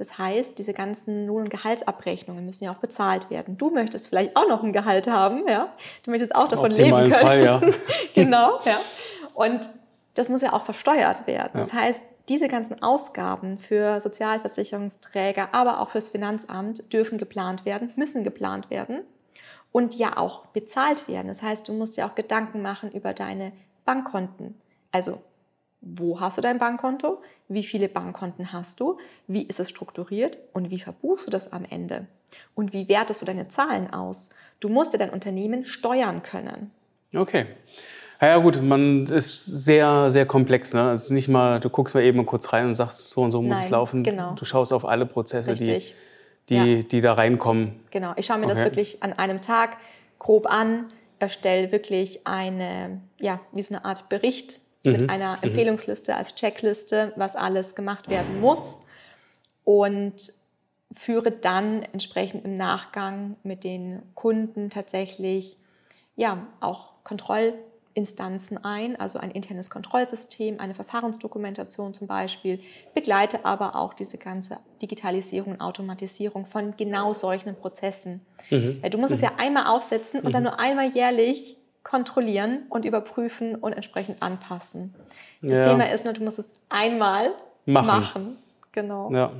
Das 0.01 0.17
heißt, 0.17 0.59
diese 0.59 0.73
ganzen 0.73 1.27
Lohn- 1.27 1.43
und 1.43 1.51
Gehaltsabrechnungen 1.51 2.47
müssen 2.47 2.65
ja 2.65 2.73
auch 2.73 2.79
bezahlt 2.79 3.29
werden. 3.29 3.59
Du 3.59 3.69
möchtest 3.71 4.09
vielleicht 4.09 4.35
auch 4.35 4.49
noch 4.49 4.63
ein 4.63 4.73
Gehalt 4.73 5.07
haben, 5.09 5.47
ja? 5.47 5.75
Du 6.05 6.11
möchtest 6.11 6.35
auch 6.35 6.49
davon 6.49 6.71
leben 6.71 6.91
können. 6.91 7.13
Fall, 7.13 7.45
ja. 7.45 7.61
genau, 8.15 8.61
ja. 8.65 8.81
Und 9.35 9.69
das 10.15 10.31
muss 10.31 10.41
ja 10.41 10.55
auch 10.55 10.65
versteuert 10.65 11.27
werden. 11.27 11.51
Ja. 11.53 11.61
Das 11.61 11.75
heißt, 11.75 12.03
diese 12.31 12.49
ganzen 12.49 12.83
Ausgaben 12.83 13.59
für 13.59 14.01
Sozialversicherungsträger, 14.01 15.51
aber 15.53 15.81
auch 15.81 15.91
fürs 15.91 16.09
Finanzamt 16.09 16.91
dürfen 16.95 17.19
geplant 17.19 17.67
werden, 17.67 17.93
müssen 17.95 18.25
geplant 18.25 18.71
werden 18.71 19.01
und 19.71 19.97
ja 19.97 20.17
auch 20.17 20.47
bezahlt 20.47 21.09
werden. 21.09 21.29
Das 21.29 21.43
heißt, 21.43 21.69
du 21.69 21.75
musst 21.75 21.99
dir 21.99 22.07
auch 22.07 22.15
Gedanken 22.15 22.63
machen 22.63 22.91
über 22.91 23.13
deine 23.13 23.53
Bankkonten. 23.85 24.59
Also, 24.93 25.21
wo 25.83 26.21
hast 26.21 26.39
du 26.39 26.41
dein 26.41 26.59
Bankkonto? 26.59 27.21
Wie 27.51 27.65
viele 27.65 27.89
Bankkonten 27.89 28.53
hast 28.53 28.79
du? 28.79 28.99
Wie 29.27 29.43
ist 29.43 29.59
es 29.59 29.69
strukturiert? 29.69 30.39
Und 30.53 30.71
wie 30.71 30.79
verbuchst 30.79 31.27
du 31.27 31.33
das 31.33 31.53
am 31.53 31.65
Ende? 31.69 32.07
Und 32.55 32.73
wie 32.73 32.89
wertest 32.89 33.23
du 33.23 33.27
deine 33.27 33.49
Zahlen 33.49 33.93
aus? 33.93 34.31
Du 34.61 34.69
musst 34.69 34.93
ja 34.93 35.01
dein 35.01 35.11
Unternehmen 35.11 35.67
steuern 35.67 36.23
können. 36.23 36.71
Okay. 37.13 37.47
Ja, 38.21 38.37
gut, 38.37 38.63
man 38.63 39.05
ist 39.07 39.47
sehr, 39.47 40.13
sehr 40.13 40.27
komplex. 40.27 40.75
Ne? 40.75 40.93
Es 40.93 41.07
ist 41.07 41.11
nicht 41.11 41.27
mal, 41.27 41.59
du 41.59 41.71
guckst 41.71 41.93
mal 41.97 42.05
eben 42.05 42.25
kurz 42.25 42.53
rein 42.53 42.67
und 42.67 42.75
sagst, 42.75 43.11
so 43.11 43.23
und 43.23 43.33
so 43.33 43.43
muss 43.43 43.57
Nein, 43.57 43.65
es 43.65 43.71
laufen. 43.71 44.05
Genau. 44.05 44.35
Du 44.35 44.45
schaust 44.45 44.73
auf 44.73 44.85
alle 44.85 45.05
Prozesse, 45.05 45.51
Richtig. 45.51 45.97
die, 46.49 46.55
die, 46.55 46.75
ja. 46.77 46.83
die 46.83 47.01
da 47.01 47.15
reinkommen. 47.15 47.81
Genau, 47.91 48.13
ich 48.15 48.27
schaue 48.27 48.39
mir 48.39 48.47
okay. 48.47 48.55
das 48.55 48.65
wirklich 48.65 49.03
an 49.03 49.13
einem 49.15 49.41
Tag 49.41 49.77
grob 50.21 50.47
an, 50.47 50.85
erstelle 51.19 51.73
wirklich 51.73 52.29
eine, 52.29 53.01
ja, 53.19 53.41
wie 53.51 53.63
so 53.63 53.75
eine 53.75 53.85
Art 53.85 54.09
Bericht 54.09 54.61
mhm. 54.83 54.93
mit 54.93 55.11
einer 55.11 55.37
mhm. 55.37 55.43
Empfehlungsliste 55.45 56.17
als 56.17 56.35
Checkliste, 56.35 57.13
was 57.17 57.37
alles 57.37 57.75
gemacht 57.75 58.09
werden 58.09 58.41
muss 58.41 58.81
und 59.65 60.15
führe 60.93 61.31
dann 61.31 61.83
entsprechend 61.93 62.45
im 62.45 62.55
Nachgang 62.55 63.37
mit 63.43 63.65
den 63.65 64.03
Kunden 64.15 64.71
tatsächlich 64.71 65.57
ja 66.17 66.47
auch 66.61 66.91
Kontroll 67.05 67.55
Instanzen 67.95 68.65
ein, 68.65 68.99
also 68.99 69.19
ein 69.19 69.31
internes 69.33 69.69
Kontrollsystem, 69.69 70.61
eine 70.61 70.75
Verfahrensdokumentation 70.75 71.93
zum 71.93 72.07
Beispiel, 72.07 72.61
begleite 72.95 73.45
aber 73.45 73.75
auch 73.75 73.95
diese 73.95 74.17
ganze 74.17 74.59
Digitalisierung 74.81 75.55
und 75.55 75.61
Automatisierung 75.61 76.47
von 76.47 76.77
genau 76.77 77.15
solchen 77.15 77.57
Prozessen. 77.57 78.21
Mhm. 78.49 78.81
Du 78.91 78.99
musst 78.99 79.11
mhm. 79.11 79.17
es 79.17 79.21
ja 79.23 79.33
einmal 79.39 79.67
aufsetzen 79.67 80.21
und 80.21 80.29
mhm. 80.29 80.33
dann 80.33 80.43
nur 80.45 80.61
einmal 80.61 80.89
jährlich 80.89 81.57
kontrollieren 81.83 82.63
und 82.69 82.85
überprüfen 82.85 83.55
und 83.55 83.73
entsprechend 83.73 84.23
anpassen. 84.23 84.95
Das 85.43 85.59
ja. 85.59 85.73
Thema 85.73 85.91
ist 85.91 86.05
nur, 86.05 86.13
du 86.13 86.23
musst 86.23 86.39
es 86.39 86.53
einmal 86.69 87.31
machen. 87.67 87.87
machen. 87.87 88.37
Genau. 88.73 89.13
Ja. 89.13 89.33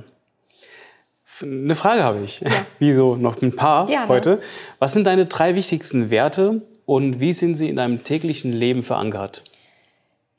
Eine 1.41 1.75
Frage 1.75 2.03
habe 2.03 2.21
ich. 2.21 2.41
Ja. 2.41 2.51
Wieso 2.79 3.15
noch 3.15 3.41
ein 3.41 3.55
paar 3.55 3.85
Gerne. 3.85 4.07
heute? 4.07 4.41
Was 4.79 4.93
sind 4.93 5.05
deine 5.05 5.25
drei 5.25 5.55
wichtigsten 5.55 6.09
Werte 6.09 6.61
und 6.85 7.19
wie 7.19 7.33
sind 7.33 7.55
sie 7.55 7.69
in 7.69 7.77
deinem 7.77 8.03
täglichen 8.03 8.51
Leben 8.51 8.83
verankert? 8.83 9.43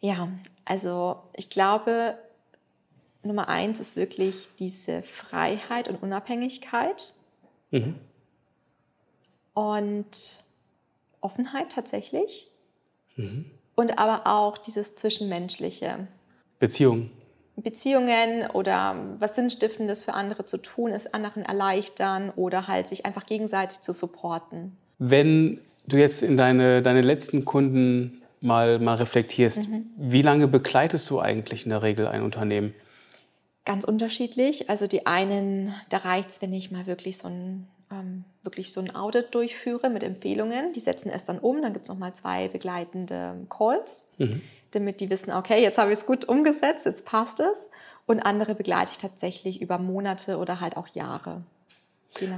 Ja, 0.01 0.29
also 0.65 1.17
ich 1.35 1.49
glaube, 1.49 2.17
Nummer 3.23 3.49
eins 3.49 3.81
ist 3.81 3.97
wirklich 3.97 4.49
diese 4.59 5.03
Freiheit 5.03 5.89
und 5.89 6.03
Unabhängigkeit. 6.03 7.15
Mhm. 7.71 7.95
Und 9.55 10.42
Offenheit 11.23 11.73
tatsächlich. 11.73 12.49
Mhm. 13.17 13.47
Und 13.75 13.99
aber 13.99 14.27
auch 14.27 14.59
dieses 14.59 14.97
Zwischenmenschliche. 14.97 16.07
Beziehungen. 16.59 17.11
Beziehungen 17.57 18.47
oder 18.53 18.97
was 19.19 19.35
Sinnstiftendes 19.37 20.03
für 20.03 20.15
andere 20.15 20.45
zu 20.45 20.59
tun, 20.59 20.91
es 20.91 21.13
anderen 21.13 21.43
erleichtern 21.43 22.31
oder 22.37 22.69
halt 22.69 22.89
sich 22.89 23.07
einfach 23.07 23.27
gegenseitig 23.27 23.81
zu 23.81 23.93
supporten. 23.93 24.77
Wenn 24.99 25.61
du 25.87 25.97
jetzt 25.97 26.23
in 26.23 26.37
deine, 26.37 26.83
deine 26.83 27.03
letzten 27.03 27.45
Kunden 27.45 28.23
mal, 28.41 28.79
mal 28.79 28.97
reflektierst, 28.97 29.69
mhm. 29.69 29.87
wie 29.97 30.23
lange 30.23 30.49
begleitest 30.49 31.09
du 31.11 31.21
eigentlich 31.21 31.65
in 31.65 31.71
der 31.71 31.83
Regel 31.83 32.07
ein 32.07 32.23
Unternehmen? 32.23 32.75
Ganz 33.65 33.85
unterschiedlich. 33.85 34.69
Also 34.71 34.87
die 34.87 35.07
einen, 35.07 35.75
da 35.89 35.99
reicht 35.99 36.31
es, 36.31 36.43
wenn 36.43 36.53
ich 36.53 36.71
mal 36.71 36.87
wirklich 36.87 37.19
so 37.19 37.29
ein 37.29 37.69
ähm, 37.93 38.25
wirklich 38.43 38.73
so 38.73 38.81
ein 38.81 38.95
Audit 38.95 39.35
durchführe 39.35 39.91
mit 39.91 40.03
Empfehlungen. 40.03 40.73
Die 40.73 40.81
setzen 40.81 41.11
es 41.11 41.25
dann 41.25 41.39
um. 41.39 41.61
Dann 41.63 41.73
gibt 41.73 41.85
es 41.85 41.89
nochmal 41.89 42.15
zwei 42.15 42.49
begleitende 42.49 43.47
Calls, 43.51 44.13
mhm. 44.19 44.41
damit 44.73 45.01
die 45.01 45.11
wissen, 45.11 45.33
okay, 45.33 45.63
jetzt 45.63 45.79
habe 45.79 45.93
ich 45.93 45.99
es 45.99 46.07
gut 46.07 46.25
umgesetzt, 46.25 46.87
jetzt 46.87 47.05
passt 47.07 47.41
es. 47.41 47.69
Und 48.07 48.21
andere 48.21 48.55
begleite 48.55 48.91
ich 48.93 48.99
tatsächlich 48.99 49.61
über 49.61 49.79
Monate 49.79 50.39
oder 50.39 50.61
halt 50.61 50.77
auch 50.77 50.89
Jahre. 50.89 51.43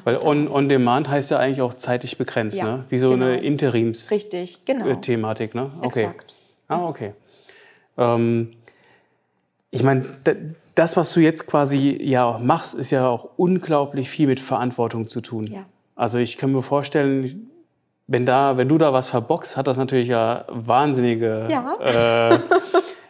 Weil 0.04 0.18
on, 0.18 0.46
on 0.48 0.68
Demand 0.68 1.08
heißt 1.08 1.32
ja 1.32 1.38
eigentlich 1.38 1.60
auch 1.60 1.74
zeitlich 1.74 2.16
begrenzt, 2.16 2.56
ja, 2.56 2.64
ne? 2.64 2.84
wie 2.90 2.98
so 2.98 3.10
genau. 3.10 3.26
eine 3.26 3.40
Interims 3.40 4.10
Richtig, 4.10 4.64
genau. 4.64 4.94
Thematik. 4.96 5.54
Ne? 5.54 5.72
Okay. 5.80 6.04
Exakt. 6.04 6.34
Ah, 6.68 6.86
okay. 6.86 7.12
Ähm, 7.98 8.52
ich 9.74 9.82
meine, 9.82 10.06
das, 10.76 10.96
was 10.96 11.12
du 11.12 11.20
jetzt 11.20 11.46
quasi 11.46 11.98
ja 12.00 12.38
machst, 12.38 12.74
ist 12.74 12.90
ja 12.90 13.08
auch 13.08 13.30
unglaublich 13.36 14.08
viel 14.08 14.28
mit 14.28 14.38
Verantwortung 14.38 15.08
zu 15.08 15.20
tun. 15.20 15.48
Ja. 15.48 15.66
Also 15.96 16.18
ich 16.18 16.38
kann 16.38 16.52
mir 16.52 16.62
vorstellen, 16.62 17.50
wenn, 18.06 18.24
da, 18.24 18.56
wenn 18.56 18.68
du 18.68 18.78
da 18.78 18.92
was 18.92 19.08
verboxt, 19.08 19.56
hat 19.56 19.66
das 19.66 19.76
natürlich 19.76 20.08
ja 20.08 20.44
wahnsinnige. 20.48 21.48
Ja. 21.50 22.34
Äh, 22.34 22.40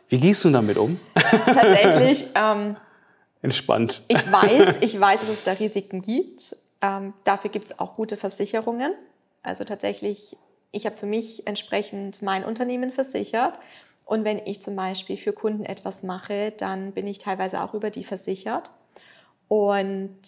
wie 0.08 0.20
gehst 0.20 0.44
du 0.44 0.50
damit 0.50 0.78
um? 0.78 0.98
Tatsächlich. 1.14 2.26
Ähm, 2.34 2.76
Entspannt. 3.42 4.02
Ich 4.08 4.32
weiß, 4.32 4.78
ich 4.80 4.98
weiß, 4.98 5.20
dass 5.20 5.28
es 5.28 5.44
da 5.44 5.52
Risiken 5.52 6.00
gibt. 6.00 6.56
Ähm, 6.80 7.12
dafür 7.24 7.50
gibt 7.50 7.66
es 7.66 7.78
auch 7.78 7.96
gute 7.96 8.16
Versicherungen. 8.16 8.92
Also 9.42 9.64
tatsächlich, 9.64 10.34
ich 10.72 10.86
habe 10.86 10.96
für 10.96 11.06
mich 11.06 11.46
entsprechend 11.46 12.22
mein 12.22 12.42
Unternehmen 12.42 12.90
versichert 12.90 13.58
und 14.04 14.24
wenn 14.24 14.38
ich 14.38 14.60
zum 14.60 14.76
Beispiel 14.76 15.16
für 15.16 15.32
Kunden 15.32 15.64
etwas 15.64 16.02
mache, 16.02 16.52
dann 16.56 16.92
bin 16.92 17.06
ich 17.06 17.18
teilweise 17.18 17.62
auch 17.62 17.74
über 17.74 17.90
die 17.90 18.04
versichert. 18.04 18.70
Und 19.48 20.18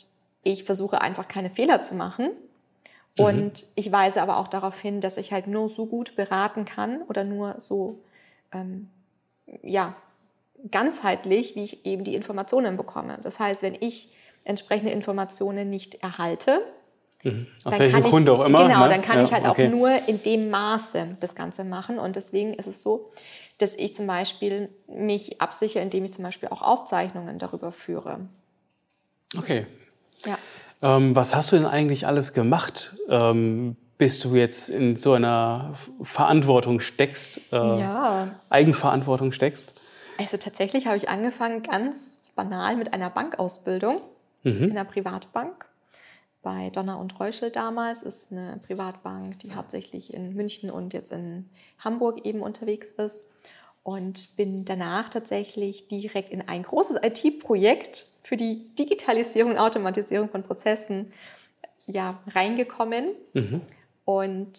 ich 0.42 0.64
versuche 0.64 1.00
einfach 1.00 1.28
keine 1.28 1.50
Fehler 1.50 1.82
zu 1.82 1.94
machen. 1.94 2.30
Mhm. 3.18 3.24
Und 3.24 3.66
ich 3.74 3.92
weise 3.92 4.22
aber 4.22 4.38
auch 4.38 4.48
darauf 4.48 4.80
hin, 4.80 5.00
dass 5.00 5.18
ich 5.18 5.32
halt 5.32 5.46
nur 5.46 5.68
so 5.68 5.86
gut 5.86 6.16
beraten 6.16 6.64
kann 6.64 7.02
oder 7.08 7.24
nur 7.24 7.58
so, 7.58 8.00
ähm, 8.52 8.88
ja, 9.62 9.94
ganzheitlich, 10.70 11.54
wie 11.54 11.64
ich 11.64 11.86
eben 11.86 12.04
die 12.04 12.14
Informationen 12.14 12.76
bekomme. 12.76 13.18
Das 13.22 13.38
heißt, 13.38 13.62
wenn 13.62 13.76
ich 13.78 14.08
entsprechende 14.44 14.92
Informationen 14.92 15.68
nicht 15.68 15.96
erhalte, 15.96 16.60
mhm. 17.22 17.46
Aus 17.64 17.78
welchem 17.78 18.02
Grund 18.04 18.28
auch 18.28 18.44
immer. 18.44 18.66
Genau, 18.66 18.84
ne? 18.84 18.88
dann 18.88 19.02
kann 19.02 19.18
ja, 19.18 19.24
ich 19.24 19.32
halt 19.32 19.46
okay. 19.46 19.66
auch 19.66 19.70
nur 19.70 19.90
in 20.08 20.22
dem 20.22 20.48
Maße 20.48 21.16
das 21.20 21.34
Ganze 21.34 21.64
machen. 21.64 21.98
Und 21.98 22.16
deswegen 22.16 22.54
ist 22.54 22.68
es 22.68 22.82
so, 22.82 23.10
dass 23.58 23.74
ich 23.74 23.94
zum 23.94 24.06
Beispiel 24.06 24.68
mich 24.86 25.40
absichere, 25.40 25.82
indem 25.82 26.04
ich 26.04 26.12
zum 26.12 26.24
Beispiel 26.24 26.48
auch 26.48 26.62
Aufzeichnungen 26.62 27.38
darüber 27.38 27.72
führe. 27.72 28.20
Okay. 29.36 29.66
Ja. 30.24 30.38
Ähm, 30.82 31.16
was 31.16 31.34
hast 31.34 31.52
du 31.52 31.56
denn 31.56 31.66
eigentlich 31.66 32.06
alles 32.06 32.32
gemacht, 32.32 32.94
ähm, 33.08 33.76
bis 33.98 34.20
du 34.20 34.34
jetzt 34.36 34.68
in 34.68 34.96
so 34.96 35.14
einer 35.14 35.74
Verantwortung 36.02 36.80
steckst, 36.80 37.40
äh, 37.52 37.56
ja. 37.56 38.28
Eigenverantwortung 38.50 39.32
steckst? 39.32 39.74
Also 40.18 40.36
tatsächlich 40.36 40.86
habe 40.86 40.96
ich 40.96 41.08
angefangen 41.08 41.62
ganz 41.62 42.30
banal 42.34 42.76
mit 42.76 42.92
einer 42.92 43.10
Bankausbildung 43.10 44.00
mhm. 44.42 44.64
in 44.64 44.70
einer 44.72 44.84
Privatbank. 44.84 45.66
Bei 46.46 46.70
Donner 46.70 47.00
und 47.00 47.18
Reuschel 47.18 47.50
damals 47.50 48.04
ist 48.04 48.30
eine 48.30 48.60
Privatbank, 48.64 49.40
die 49.40 49.56
hauptsächlich 49.56 50.14
in 50.14 50.32
München 50.32 50.70
und 50.70 50.94
jetzt 50.94 51.10
in 51.10 51.50
Hamburg 51.80 52.24
eben 52.24 52.40
unterwegs 52.40 52.92
ist 52.92 53.26
und 53.82 54.36
bin 54.36 54.64
danach 54.64 55.08
tatsächlich 55.08 55.88
direkt 55.88 56.30
in 56.30 56.42
ein 56.48 56.62
großes 56.62 56.98
IT-Projekt 57.02 58.06
für 58.22 58.36
die 58.36 58.72
Digitalisierung 58.76 59.50
und 59.50 59.58
Automatisierung 59.58 60.28
von 60.28 60.44
Prozessen 60.44 61.12
ja, 61.88 62.22
reingekommen. 62.28 63.06
Mhm. 63.32 63.62
Und 64.04 64.52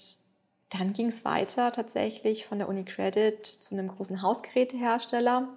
dann 0.71 0.91
ging 0.91 1.07
es 1.07 1.23
weiter 1.23 1.71
tatsächlich 1.71 2.45
von 2.45 2.57
der 2.57 2.67
UniCredit 2.67 3.45
zu 3.45 3.73
einem 3.73 3.87
großen 3.87 4.21
Hausgerätehersteller. 4.21 5.47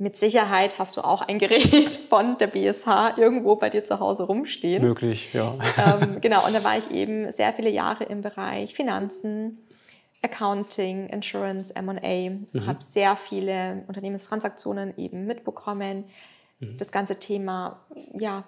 Mit 0.00 0.16
Sicherheit 0.16 0.78
hast 0.78 0.96
du 0.96 1.02
auch 1.02 1.20
ein 1.20 1.38
Gerät 1.38 1.94
von 2.08 2.38
der 2.38 2.46
BSH 2.46 3.18
irgendwo 3.18 3.56
bei 3.56 3.68
dir 3.68 3.84
zu 3.84 4.00
Hause 4.00 4.22
rumstehen. 4.22 4.82
Möglich, 4.82 5.34
ja. 5.34 5.58
Ähm, 5.76 6.18
genau, 6.22 6.46
und 6.46 6.54
da 6.54 6.64
war 6.64 6.78
ich 6.78 6.90
eben 6.90 7.30
sehr 7.30 7.52
viele 7.52 7.68
Jahre 7.68 8.04
im 8.04 8.22
Bereich 8.22 8.72
Finanzen, 8.72 9.58
Accounting, 10.22 11.08
Insurance, 11.08 11.74
MA, 11.82 12.30
mhm. 12.30 12.66
habe 12.66 12.82
sehr 12.82 13.14
viele 13.14 13.84
Unternehmenstransaktionen 13.88 14.94
eben 14.96 15.26
mitbekommen. 15.26 16.04
Mhm. 16.60 16.78
Das 16.78 16.92
ganze 16.92 17.18
Thema 17.18 17.84
ja, 18.14 18.44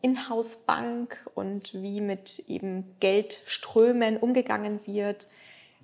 Inhouse-Bank 0.00 1.28
und 1.34 1.74
wie 1.74 2.00
mit 2.00 2.42
eben 2.48 2.96
Geldströmen 3.00 4.16
umgegangen 4.16 4.80
wird. 4.86 5.28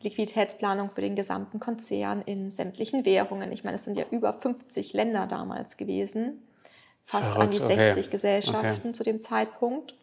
Liquiditätsplanung 0.04 0.90
für 0.90 1.00
den 1.00 1.16
gesamten 1.16 1.60
Konzern 1.60 2.22
in 2.22 2.50
sämtlichen 2.50 3.04
Währungen. 3.04 3.52
Ich 3.52 3.64
meine, 3.64 3.76
es 3.76 3.84
sind 3.84 3.98
ja 3.98 4.04
über 4.10 4.32
50 4.32 4.92
Länder 4.92 5.26
damals 5.26 5.76
gewesen, 5.76 6.42
fast 7.04 7.32
Verrückt, 7.32 7.44
an 7.44 7.50
die 7.50 7.58
60 7.58 7.78
okay. 7.98 8.10
Gesellschaften 8.10 8.88
okay. 8.88 8.92
zu 8.92 9.02
dem 9.02 9.22
Zeitpunkt. 9.22 9.94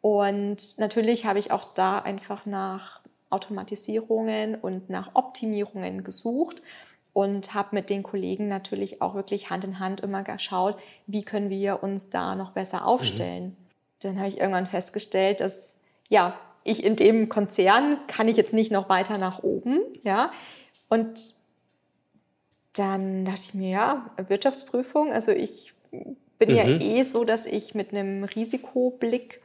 Und 0.00 0.78
natürlich 0.78 1.26
habe 1.26 1.38
ich 1.38 1.52
auch 1.52 1.64
da 1.64 1.98
einfach 1.98 2.46
nach 2.46 3.00
Automatisierungen 3.30 4.56
und 4.56 4.90
nach 4.90 5.14
Optimierungen 5.14 6.04
gesucht 6.04 6.62
und 7.12 7.54
habe 7.54 7.70
mit 7.72 7.90
den 7.90 8.02
Kollegen 8.02 8.48
natürlich 8.48 9.02
auch 9.02 9.14
wirklich 9.14 9.50
Hand 9.50 9.64
in 9.64 9.78
Hand 9.78 10.00
immer 10.00 10.22
geschaut, 10.22 10.78
wie 11.06 11.22
können 11.22 11.50
wir 11.50 11.82
uns 11.82 12.10
da 12.10 12.34
noch 12.34 12.52
besser 12.52 12.80
mhm. 12.80 12.86
aufstellen. 12.86 13.44
Mhm. 13.44 13.56
Dann 14.00 14.18
habe 14.18 14.28
ich 14.28 14.38
irgendwann 14.38 14.66
festgestellt, 14.66 15.40
dass 15.40 15.78
ja, 16.08 16.38
ich 16.64 16.84
in 16.84 16.96
dem 16.96 17.28
Konzern 17.28 17.98
kann 18.06 18.28
ich 18.28 18.36
jetzt 18.36 18.52
nicht 18.52 18.72
noch 18.72 18.88
weiter 18.88 19.18
nach 19.18 19.42
oben, 19.42 19.80
ja. 20.02 20.32
Und 20.88 21.34
dann 22.74 23.24
dachte 23.24 23.40
ich 23.40 23.54
mir, 23.54 23.70
ja, 23.70 24.10
Wirtschaftsprüfung, 24.28 25.12
also 25.12 25.32
ich 25.32 25.74
bin 26.38 26.50
mhm. 26.50 26.56
ja 26.56 26.64
eh 26.64 27.02
so, 27.02 27.24
dass 27.24 27.46
ich 27.46 27.74
mit 27.74 27.92
einem 27.92 28.24
Risikoblick 28.24 29.40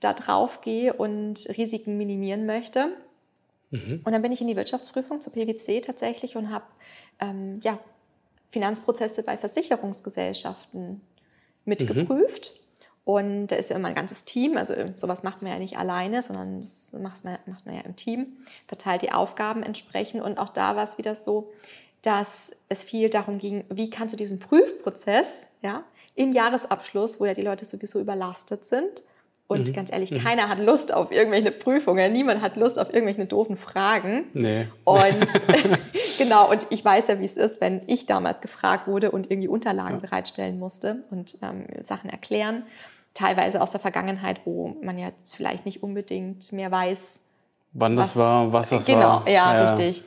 da 0.00 0.14
drauf 0.14 0.60
gehe 0.60 0.92
und 0.92 1.48
Risiken 1.56 1.96
minimieren 1.96 2.46
möchte. 2.46 2.88
Mhm. 3.70 4.00
Und 4.04 4.12
dann 4.12 4.22
bin 4.22 4.32
ich 4.32 4.40
in 4.40 4.48
die 4.48 4.56
Wirtschaftsprüfung 4.56 5.20
zur 5.20 5.32
PwC 5.32 5.80
tatsächlich 5.80 6.36
und 6.36 6.50
habe 6.50 6.64
ähm, 7.20 7.60
ja, 7.62 7.78
Finanzprozesse 8.50 9.22
bei 9.22 9.36
Versicherungsgesellschaften 9.36 11.00
mitgeprüft. 11.64 12.52
Mhm. 12.54 12.61
Und 13.04 13.48
da 13.48 13.56
ist 13.56 13.70
ja 13.70 13.76
immer 13.76 13.88
ein 13.88 13.96
ganzes 13.96 14.24
Team, 14.24 14.56
also 14.56 14.74
sowas 14.96 15.24
macht 15.24 15.42
man 15.42 15.50
ja 15.50 15.58
nicht 15.58 15.76
alleine, 15.76 16.22
sondern 16.22 16.60
das 16.60 16.94
macht 17.00 17.24
man, 17.24 17.36
macht 17.46 17.66
man 17.66 17.74
ja 17.74 17.80
im 17.80 17.96
Team, 17.96 18.36
verteilt 18.68 19.02
die 19.02 19.10
Aufgaben 19.10 19.64
entsprechend. 19.64 20.22
Und 20.22 20.38
auch 20.38 20.50
da 20.50 20.76
war 20.76 20.84
es 20.84 20.98
wieder 20.98 21.16
so, 21.16 21.52
dass 22.02 22.52
es 22.68 22.84
viel 22.84 23.10
darum 23.10 23.38
ging, 23.38 23.64
wie 23.70 23.90
kannst 23.90 24.12
du 24.12 24.16
diesen 24.16 24.38
Prüfprozess 24.38 25.48
ja, 25.62 25.82
im 26.14 26.32
Jahresabschluss, 26.32 27.20
wo 27.20 27.26
ja 27.26 27.34
die 27.34 27.42
Leute 27.42 27.64
sowieso 27.64 28.00
überlastet 28.00 28.64
sind, 28.64 29.02
Und 29.52 29.68
mhm. 29.68 29.72
ganz 29.72 29.92
ehrlich, 29.92 30.10
mhm. 30.10 30.18
keiner 30.18 30.48
hat 30.48 30.58
Lust 30.58 30.92
auf 30.94 31.12
irgendwelche 31.12 31.52
Prüfungen, 31.52 32.12
niemand 32.12 32.40
hat 32.40 32.56
Lust 32.56 32.78
auf 32.78 32.92
irgendwelche 32.92 33.26
doofen 33.26 33.56
Fragen. 33.56 34.26
Nee. 34.32 34.66
Und 34.84 35.26
genau, 36.18 36.50
und 36.50 36.66
ich 36.70 36.84
weiß 36.84 37.08
ja, 37.08 37.20
wie 37.20 37.24
es 37.24 37.36
ist, 37.36 37.60
wenn 37.60 37.82
ich 37.86 38.06
damals 38.06 38.40
gefragt 38.40 38.86
wurde 38.86 39.10
und 39.10 39.30
irgendwie 39.30 39.48
Unterlagen 39.48 40.00
ja. 40.00 40.06
bereitstellen 40.06 40.58
musste 40.58 41.02
und 41.10 41.38
ähm, 41.42 41.66
Sachen 41.82 42.10
erklären. 42.10 42.64
Teilweise 43.14 43.60
aus 43.60 43.70
der 43.70 43.80
Vergangenheit, 43.80 44.40
wo 44.44 44.76
man 44.82 44.98
ja 44.98 45.10
vielleicht 45.28 45.66
nicht 45.66 45.82
unbedingt 45.82 46.50
mehr 46.52 46.70
weiß, 46.70 47.20
wann 47.72 47.96
das 47.96 48.10
was, 48.10 48.16
war, 48.16 48.52
was 48.52 48.70
das 48.70 48.86
genau, 48.86 49.00
war. 49.00 49.24
Genau, 49.24 49.36
ja, 49.36 49.54
ja, 49.54 49.74
richtig. 49.74 50.04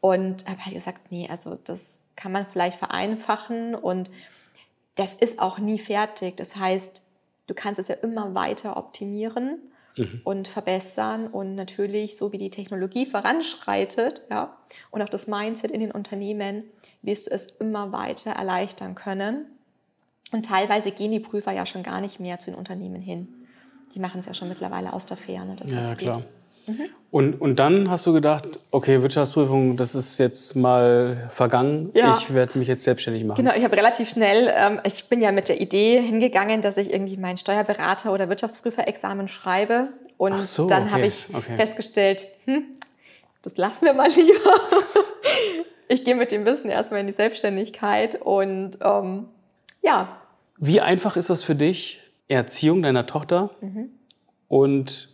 Und 0.00 0.48
habe 0.48 0.64
halt 0.64 0.74
gesagt, 0.74 1.10
nee, 1.10 1.28
also 1.30 1.56
das 1.64 2.02
kann 2.16 2.32
man 2.32 2.46
vielleicht 2.46 2.78
vereinfachen 2.78 3.74
und 3.74 4.10
das 4.96 5.14
ist 5.14 5.40
auch 5.40 5.58
nie 5.58 5.78
fertig. 5.78 6.36
Das 6.36 6.56
heißt, 6.56 7.02
du 7.46 7.54
kannst 7.54 7.80
es 7.80 7.88
ja 7.88 7.94
immer 7.96 8.34
weiter 8.34 8.76
optimieren 8.76 9.58
mhm. 9.96 10.20
und 10.24 10.48
verbessern 10.48 11.28
und 11.28 11.54
natürlich, 11.54 12.16
so 12.16 12.32
wie 12.32 12.38
die 12.38 12.50
Technologie 12.50 13.06
voranschreitet, 13.06 14.22
ja, 14.30 14.56
und 14.90 15.02
auch 15.02 15.08
das 15.08 15.26
Mindset 15.26 15.70
in 15.70 15.80
den 15.80 15.92
Unternehmen, 15.92 16.64
wirst 17.02 17.28
du 17.28 17.30
es 17.30 17.46
immer 17.46 17.92
weiter 17.92 18.32
erleichtern 18.32 18.94
können. 18.94 19.46
Und 20.32 20.46
teilweise 20.46 20.90
gehen 20.90 21.12
die 21.12 21.20
Prüfer 21.20 21.52
ja 21.52 21.66
schon 21.66 21.82
gar 21.82 22.00
nicht 22.00 22.18
mehr 22.18 22.38
zu 22.38 22.50
den 22.50 22.58
Unternehmen 22.58 23.00
hin. 23.00 23.28
Die 23.94 24.00
machen 24.00 24.20
es 24.20 24.26
ja 24.26 24.34
schon 24.34 24.48
mittlerweile 24.48 24.92
aus 24.92 25.06
der 25.06 25.18
Ferne. 25.18 25.54
Das 25.56 25.70
ja, 25.70 25.94
klar. 25.94 26.22
Mhm. 26.66 26.88
Und, 27.10 27.40
und 27.40 27.56
dann 27.56 27.90
hast 27.90 28.06
du 28.06 28.12
gedacht, 28.12 28.58
okay, 28.70 29.02
Wirtschaftsprüfung, 29.02 29.76
das 29.76 29.94
ist 29.94 30.16
jetzt 30.18 30.54
mal 30.54 31.28
vergangen. 31.30 31.90
Ja. 31.94 32.16
Ich 32.18 32.32
werde 32.32 32.58
mich 32.58 32.68
jetzt 32.68 32.84
selbstständig 32.84 33.24
machen. 33.24 33.44
Genau, 33.44 33.54
ich 33.54 33.64
habe 33.64 33.76
relativ 33.76 34.08
schnell, 34.08 34.52
ähm, 34.56 34.80
ich 34.84 35.08
bin 35.08 35.20
ja 35.20 35.32
mit 35.32 35.48
der 35.48 35.60
Idee 35.60 36.00
hingegangen, 36.00 36.62
dass 36.62 36.76
ich 36.76 36.92
irgendwie 36.92 37.16
mein 37.16 37.36
Steuerberater- 37.36 38.12
oder 38.12 38.28
Wirtschaftsprüferexamen 38.28 39.28
schreibe. 39.28 39.88
Und 40.16 40.42
so, 40.42 40.66
dann 40.68 40.84
okay. 40.84 40.92
habe 40.92 41.06
ich 41.06 41.26
okay. 41.32 41.56
festgestellt, 41.56 42.26
hm, 42.44 42.64
das 43.42 43.56
lassen 43.56 43.86
wir 43.86 43.94
mal 43.94 44.08
lieber. 44.08 44.54
ich 45.88 46.04
gehe 46.04 46.14
mit 46.14 46.30
dem 46.30 46.46
Wissen 46.46 46.70
erstmal 46.70 47.00
in 47.00 47.08
die 47.08 47.12
Selbstständigkeit 47.12 48.22
und 48.22 48.78
ähm, 48.80 49.28
ja. 49.82 50.21
Wie 50.64 50.80
einfach 50.80 51.16
ist 51.16 51.28
das 51.28 51.42
für 51.42 51.56
dich, 51.56 51.98
Erziehung 52.28 52.82
deiner 52.82 53.04
Tochter 53.04 53.50
mhm. 53.60 53.90
und 54.46 55.08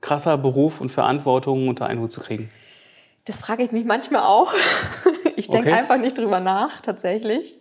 krasser 0.00 0.38
Beruf 0.38 0.80
und 0.80 0.90
Verantwortung 0.90 1.68
unter 1.68 1.84
einen 1.84 2.00
Hut 2.00 2.12
zu 2.12 2.22
kriegen? 2.22 2.50
Das 3.26 3.40
frage 3.40 3.62
ich 3.62 3.72
mich 3.72 3.84
manchmal 3.84 4.22
auch. 4.22 4.54
Ich 5.38 5.48
denke 5.50 5.68
okay. 5.68 5.78
einfach 5.78 5.98
nicht 5.98 6.16
drüber 6.16 6.40
nach, 6.40 6.80
tatsächlich. 6.80 7.54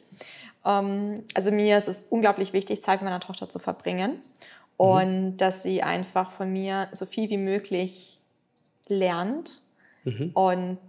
Ähm, 0.64 1.26
also 1.34 1.52
mir 1.52 1.78
ist 1.78 1.90
es 1.90 2.08
unglaublich 2.10 2.54
wichtig, 2.54 2.82
Zeit 2.82 3.02
mit 3.02 3.10
meiner 3.10 3.20
Tochter 3.20 3.50
zu 3.50 3.60
verbringen 3.60 4.12
mhm. 4.12 4.18
und 4.78 5.26
mhm. 5.26 5.38
dass 5.38 5.62
sie 5.62 5.84
einfach 5.84 6.32
von 6.32 6.54
mir 6.54 6.88
so 6.94 7.06
viel 7.06 7.30
wie 7.30 7.38
möglich 7.38 8.18
lernt 8.88 9.62
mhm. 10.06 10.32
und 10.34 10.80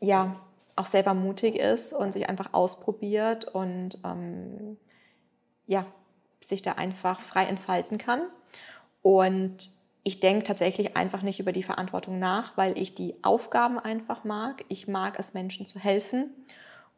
ja, 0.00 0.34
auch 0.74 0.86
selber 0.86 1.14
mutig 1.14 1.54
ist 1.54 1.92
und 1.92 2.12
sich 2.12 2.28
einfach 2.28 2.52
ausprobiert 2.52 3.44
und 3.44 3.98
ähm, 4.04 4.76
ja, 5.68 5.86
sich 6.40 6.62
da 6.62 6.72
einfach 6.72 7.20
frei 7.20 7.44
entfalten 7.44 7.98
kann. 7.98 8.22
Und 9.02 9.68
ich 10.02 10.20
denke 10.20 10.44
tatsächlich 10.44 10.96
einfach 10.96 11.22
nicht 11.22 11.38
über 11.38 11.52
die 11.52 11.62
Verantwortung 11.62 12.18
nach, 12.18 12.56
weil 12.56 12.76
ich 12.78 12.94
die 12.94 13.14
Aufgaben 13.22 13.78
einfach 13.78 14.24
mag. 14.24 14.64
Ich 14.68 14.88
mag 14.88 15.18
es, 15.18 15.34
Menschen 15.34 15.66
zu 15.66 15.78
helfen. 15.78 16.30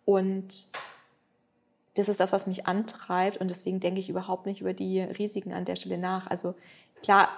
Und 0.05 0.49
das 1.95 2.09
ist 2.09 2.21
das, 2.21 2.33
was 2.33 2.47
mich 2.47 2.67
antreibt. 2.67 3.39
Und 3.39 3.49
deswegen 3.49 3.81
denke 3.81 4.01
ich 4.01 4.09
überhaupt 4.09 4.47
nicht 4.47 4.61
über 4.61 4.73
die 4.73 5.01
Risiken 5.01 5.53
an 5.53 5.65
der 5.65 5.77
Stelle 5.77 5.99
nach. 5.99 6.29
Also 6.29 6.55
klar, 7.03 7.29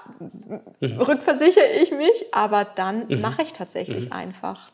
mhm. 0.80 1.00
rückversichere 1.00 1.72
ich 1.82 1.92
mich, 1.92 2.26
aber 2.32 2.64
dann 2.64 3.08
mhm. 3.08 3.20
mache 3.20 3.42
ich 3.42 3.52
tatsächlich 3.52 4.06
mhm. 4.06 4.12
einfach. 4.12 4.70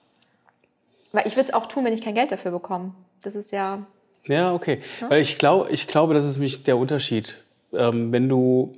Weil 1.12 1.26
ich 1.26 1.36
würde 1.36 1.48
es 1.50 1.54
auch 1.54 1.66
tun, 1.66 1.84
wenn 1.84 1.94
ich 1.94 2.02
kein 2.02 2.14
Geld 2.14 2.32
dafür 2.32 2.50
bekomme. 2.50 2.94
Das 3.22 3.34
ist 3.34 3.52
ja. 3.52 3.86
Ja, 4.28 4.54
okay. 4.54 4.80
Ja? 5.00 5.10
Weil 5.10 5.20
ich, 5.20 5.38
glaub, 5.38 5.70
ich 5.70 5.86
glaube, 5.86 6.14
das 6.14 6.26
ist 6.26 6.36
nämlich 6.36 6.62
der 6.64 6.76
Unterschied. 6.76 7.36
Ähm, 7.72 8.12
wenn 8.12 8.28
du 8.28 8.74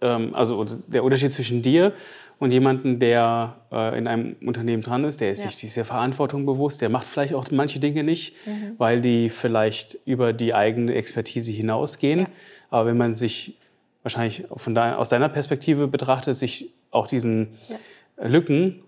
ähm, 0.00 0.34
also 0.34 0.64
der 0.86 1.02
Unterschied 1.02 1.32
zwischen 1.32 1.62
dir 1.62 1.92
und 2.38 2.50
jemanden, 2.50 2.98
der 2.98 3.56
äh, 3.72 3.96
in 3.98 4.06
einem 4.06 4.36
Unternehmen 4.44 4.82
dran 4.82 5.04
ist, 5.04 5.20
der 5.20 5.32
ist 5.32 5.42
ja. 5.42 5.50
sich 5.50 5.56
dieser 5.56 5.84
Verantwortung 5.84 6.46
bewusst, 6.46 6.80
der 6.80 6.88
macht 6.88 7.06
vielleicht 7.06 7.34
auch 7.34 7.50
manche 7.50 7.80
Dinge 7.80 8.04
nicht, 8.04 8.34
mhm. 8.46 8.74
weil 8.78 9.00
die 9.00 9.30
vielleicht 9.30 9.98
über 10.04 10.32
die 10.32 10.54
eigene 10.54 10.94
Expertise 10.94 11.52
hinausgehen. 11.52 12.20
Ja. 12.20 12.26
Aber 12.70 12.86
wenn 12.86 12.96
man 12.96 13.14
sich 13.14 13.56
wahrscheinlich 14.02 14.44
von 14.54 14.74
dein, 14.74 14.94
aus 14.94 15.08
deiner 15.08 15.28
Perspektive 15.28 15.88
betrachtet, 15.88 16.36
sich 16.36 16.70
auch 16.90 17.06
diesen 17.06 17.48
ja. 17.68 18.28
Lücken 18.28 18.82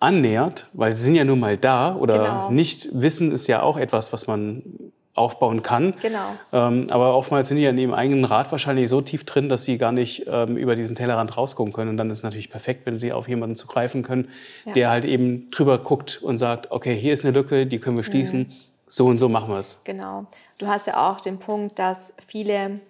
annähert, 0.00 0.66
weil 0.72 0.92
sie 0.92 1.06
sind 1.06 1.14
ja 1.14 1.24
nun 1.24 1.40
mal 1.40 1.56
da 1.56 1.94
oder 1.94 2.18
genau. 2.18 2.50
nicht 2.50 2.88
wissen 2.92 3.32
ist 3.32 3.46
ja 3.48 3.62
auch 3.62 3.76
etwas, 3.76 4.12
was 4.12 4.26
man 4.26 4.62
aufbauen 5.18 5.62
kann. 5.62 5.94
Genau. 6.00 6.30
Ähm, 6.52 6.86
aber 6.90 7.14
oftmals 7.14 7.48
sind 7.48 7.58
die 7.58 7.64
ja 7.64 7.70
in 7.70 7.78
ihrem 7.78 7.94
eigenen 7.94 8.24
Rad 8.24 8.50
wahrscheinlich 8.52 8.88
so 8.88 9.00
tief 9.00 9.24
drin, 9.24 9.48
dass 9.48 9.64
sie 9.64 9.76
gar 9.76 9.92
nicht 9.92 10.26
ähm, 10.26 10.56
über 10.56 10.76
diesen 10.76 10.96
Tellerrand 10.96 11.36
rausgucken 11.36 11.72
können. 11.72 11.90
Und 11.90 11.96
dann 11.96 12.10
ist 12.10 12.18
es 12.18 12.24
natürlich 12.24 12.50
perfekt, 12.50 12.86
wenn 12.86 12.98
sie 12.98 13.12
auf 13.12 13.28
jemanden 13.28 13.56
zugreifen 13.56 14.02
können, 14.02 14.30
ja. 14.64 14.72
der 14.72 14.90
halt 14.90 15.04
eben 15.04 15.50
drüber 15.50 15.78
guckt 15.78 16.20
und 16.22 16.38
sagt, 16.38 16.70
okay, 16.70 16.96
hier 16.96 17.12
ist 17.12 17.24
eine 17.24 17.34
Lücke, 17.34 17.66
die 17.66 17.78
können 17.78 17.96
wir 17.96 18.04
schließen, 18.04 18.40
mhm. 18.40 18.52
so 18.86 19.06
und 19.06 19.18
so 19.18 19.28
machen 19.28 19.50
wir 19.50 19.58
es. 19.58 19.82
Genau. 19.84 20.26
Du 20.58 20.66
hast 20.66 20.86
ja 20.86 21.10
auch 21.10 21.20
den 21.20 21.38
Punkt, 21.38 21.78
dass 21.78 22.14
viele 22.26 22.80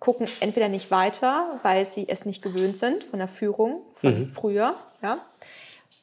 gucken 0.00 0.28
entweder 0.40 0.68
nicht 0.68 0.90
weiter, 0.90 1.58
weil 1.62 1.84
sie 1.84 2.08
es 2.08 2.24
nicht 2.24 2.42
gewöhnt 2.42 2.78
sind 2.78 3.04
von 3.04 3.18
der 3.18 3.28
Führung 3.28 3.82
von 3.94 4.20
mhm. 4.20 4.26
früher, 4.26 4.74
ja, 5.02 5.18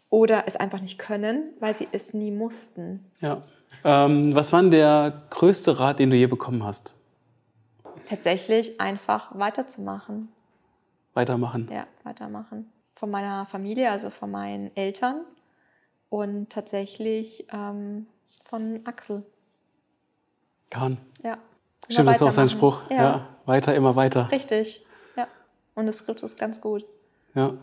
oder 0.09 0.43
es 0.47 0.55
einfach 0.55 0.81
nicht 0.81 0.97
können, 0.97 1.53
weil 1.59 1.75
sie 1.75 1.87
es 1.91 2.13
nie 2.13 2.31
mussten. 2.31 3.05
Ja. 3.21 3.43
Ähm, 3.85 4.33
was 4.33 4.51
war 4.51 4.61
denn 4.63 4.71
der 4.71 5.21
größte 5.29 5.79
Rat, 5.79 5.99
den 5.99 6.09
du 6.09 6.15
je 6.15 6.25
bekommen 6.25 6.63
hast? 6.63 6.95
Tatsächlich 8.07 8.81
einfach 8.81 9.29
weiterzumachen. 9.37 10.29
Weitermachen? 11.13 11.69
Ja, 11.71 11.85
weitermachen. 12.03 12.71
Von 12.95 13.11
meiner 13.11 13.45
Familie, 13.45 13.91
also 13.91 14.09
von 14.09 14.31
meinen 14.31 14.75
Eltern 14.75 15.21
und 16.09 16.49
tatsächlich 16.49 17.45
ähm, 17.53 18.07
von 18.43 18.81
Axel. 18.85 19.23
Kahn. 20.71 20.97
Ja. 21.23 21.37
Stimmt, 21.87 22.09
das 22.09 22.15
ist 22.15 22.21
auch 22.23 22.31
sein 22.31 22.49
Spruch. 22.49 22.89
Ja. 22.89 22.95
ja. 22.97 23.27
weiter, 23.45 23.75
immer 23.75 23.95
weiter. 23.95 24.31
Richtig, 24.31 24.83
ja. 25.15 25.27
Und 25.75 25.85
das 25.85 25.99
Skript 25.99 26.23
ist 26.23 26.39
ganz 26.39 26.59
gut. 26.59 26.85
Ja. 27.35 27.53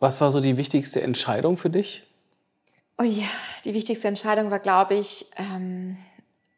Was 0.00 0.20
war 0.20 0.32
so 0.32 0.40
die 0.40 0.58
wichtigste 0.58 1.00
Entscheidung 1.00 1.56
für 1.56 1.70
dich? 1.70 2.06
Oh 2.98 3.04
ja, 3.04 3.26
die 3.64 3.74
wichtigste 3.74 4.08
Entscheidung 4.08 4.50
war, 4.50 4.58
glaube 4.58 4.94
ich, 4.94 5.26
ähm, 5.36 5.96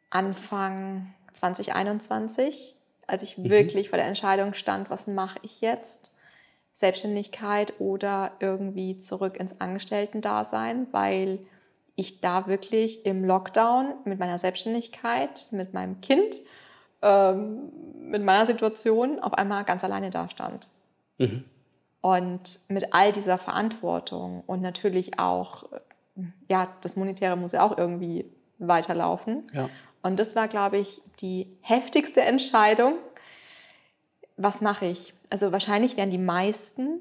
Anfang 0.09 1.13
2021, 1.33 2.75
als 3.07 3.23
ich 3.23 3.37
mhm. 3.37 3.49
wirklich 3.49 3.89
vor 3.89 3.97
der 3.97 4.07
Entscheidung 4.07 4.53
stand, 4.53 4.89
was 4.89 5.07
mache 5.07 5.39
ich 5.41 5.61
jetzt? 5.61 6.11
Selbstständigkeit 6.71 7.73
oder 7.79 8.33
irgendwie 8.39 8.97
zurück 8.97 9.37
ins 9.37 9.61
Angestellten-Dasein, 9.61 10.87
weil 10.91 11.39
ich 11.95 12.19
da 12.19 12.47
wirklich 12.47 13.05
im 13.05 13.23
Lockdown 13.23 13.93
mit 14.03 14.19
meiner 14.19 14.37
Selbstständigkeit, 14.37 15.47
mit 15.51 15.73
meinem 15.73 16.01
Kind, 16.01 16.41
ähm, 17.01 17.71
mit 18.01 18.23
meiner 18.23 18.45
Situation 18.45 19.19
auf 19.19 19.33
einmal 19.33 19.63
ganz 19.63 19.85
alleine 19.85 20.09
da 20.09 20.29
stand. 20.29 20.67
Mhm. 21.17 21.45
Und 22.01 22.59
mit 22.67 22.93
all 22.93 23.13
dieser 23.13 23.37
Verantwortung 23.37 24.43
und 24.45 24.61
natürlich 24.61 25.17
auch 25.17 25.63
ja, 26.49 26.75
das 26.81 26.95
Monetäre 26.95 27.35
muss 27.35 27.51
ja 27.51 27.63
auch 27.63 27.77
irgendwie 27.77 28.25
weiterlaufen. 28.57 29.49
Ja. 29.53 29.69
Und 30.01 30.17
das 30.17 30.35
war, 30.35 30.47
glaube 30.47 30.77
ich, 30.77 31.01
die 31.19 31.57
heftigste 31.61 32.21
Entscheidung. 32.21 32.93
Was 34.37 34.61
mache 34.61 34.85
ich? 34.85 35.13
Also 35.29 35.51
wahrscheinlich 35.51 35.97
wären 35.97 36.11
die 36.11 36.17
meisten 36.17 36.99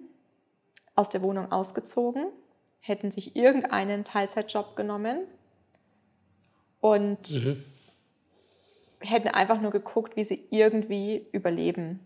aus 0.95 1.09
der 1.09 1.23
Wohnung 1.23 1.51
ausgezogen, 1.53 2.27
hätten 2.81 3.11
sich 3.11 3.37
irgendeinen 3.37 4.05
Teilzeitjob 4.05 4.77
genommen 4.77 5.19
und 6.81 7.31
mhm. 7.31 7.65
hätten 9.01 9.29
einfach 9.29 9.61
nur 9.61 9.71
geguckt, 9.71 10.17
wie 10.17 10.25
sie 10.25 10.47
irgendwie 10.51 11.27
überleben. 11.33 12.01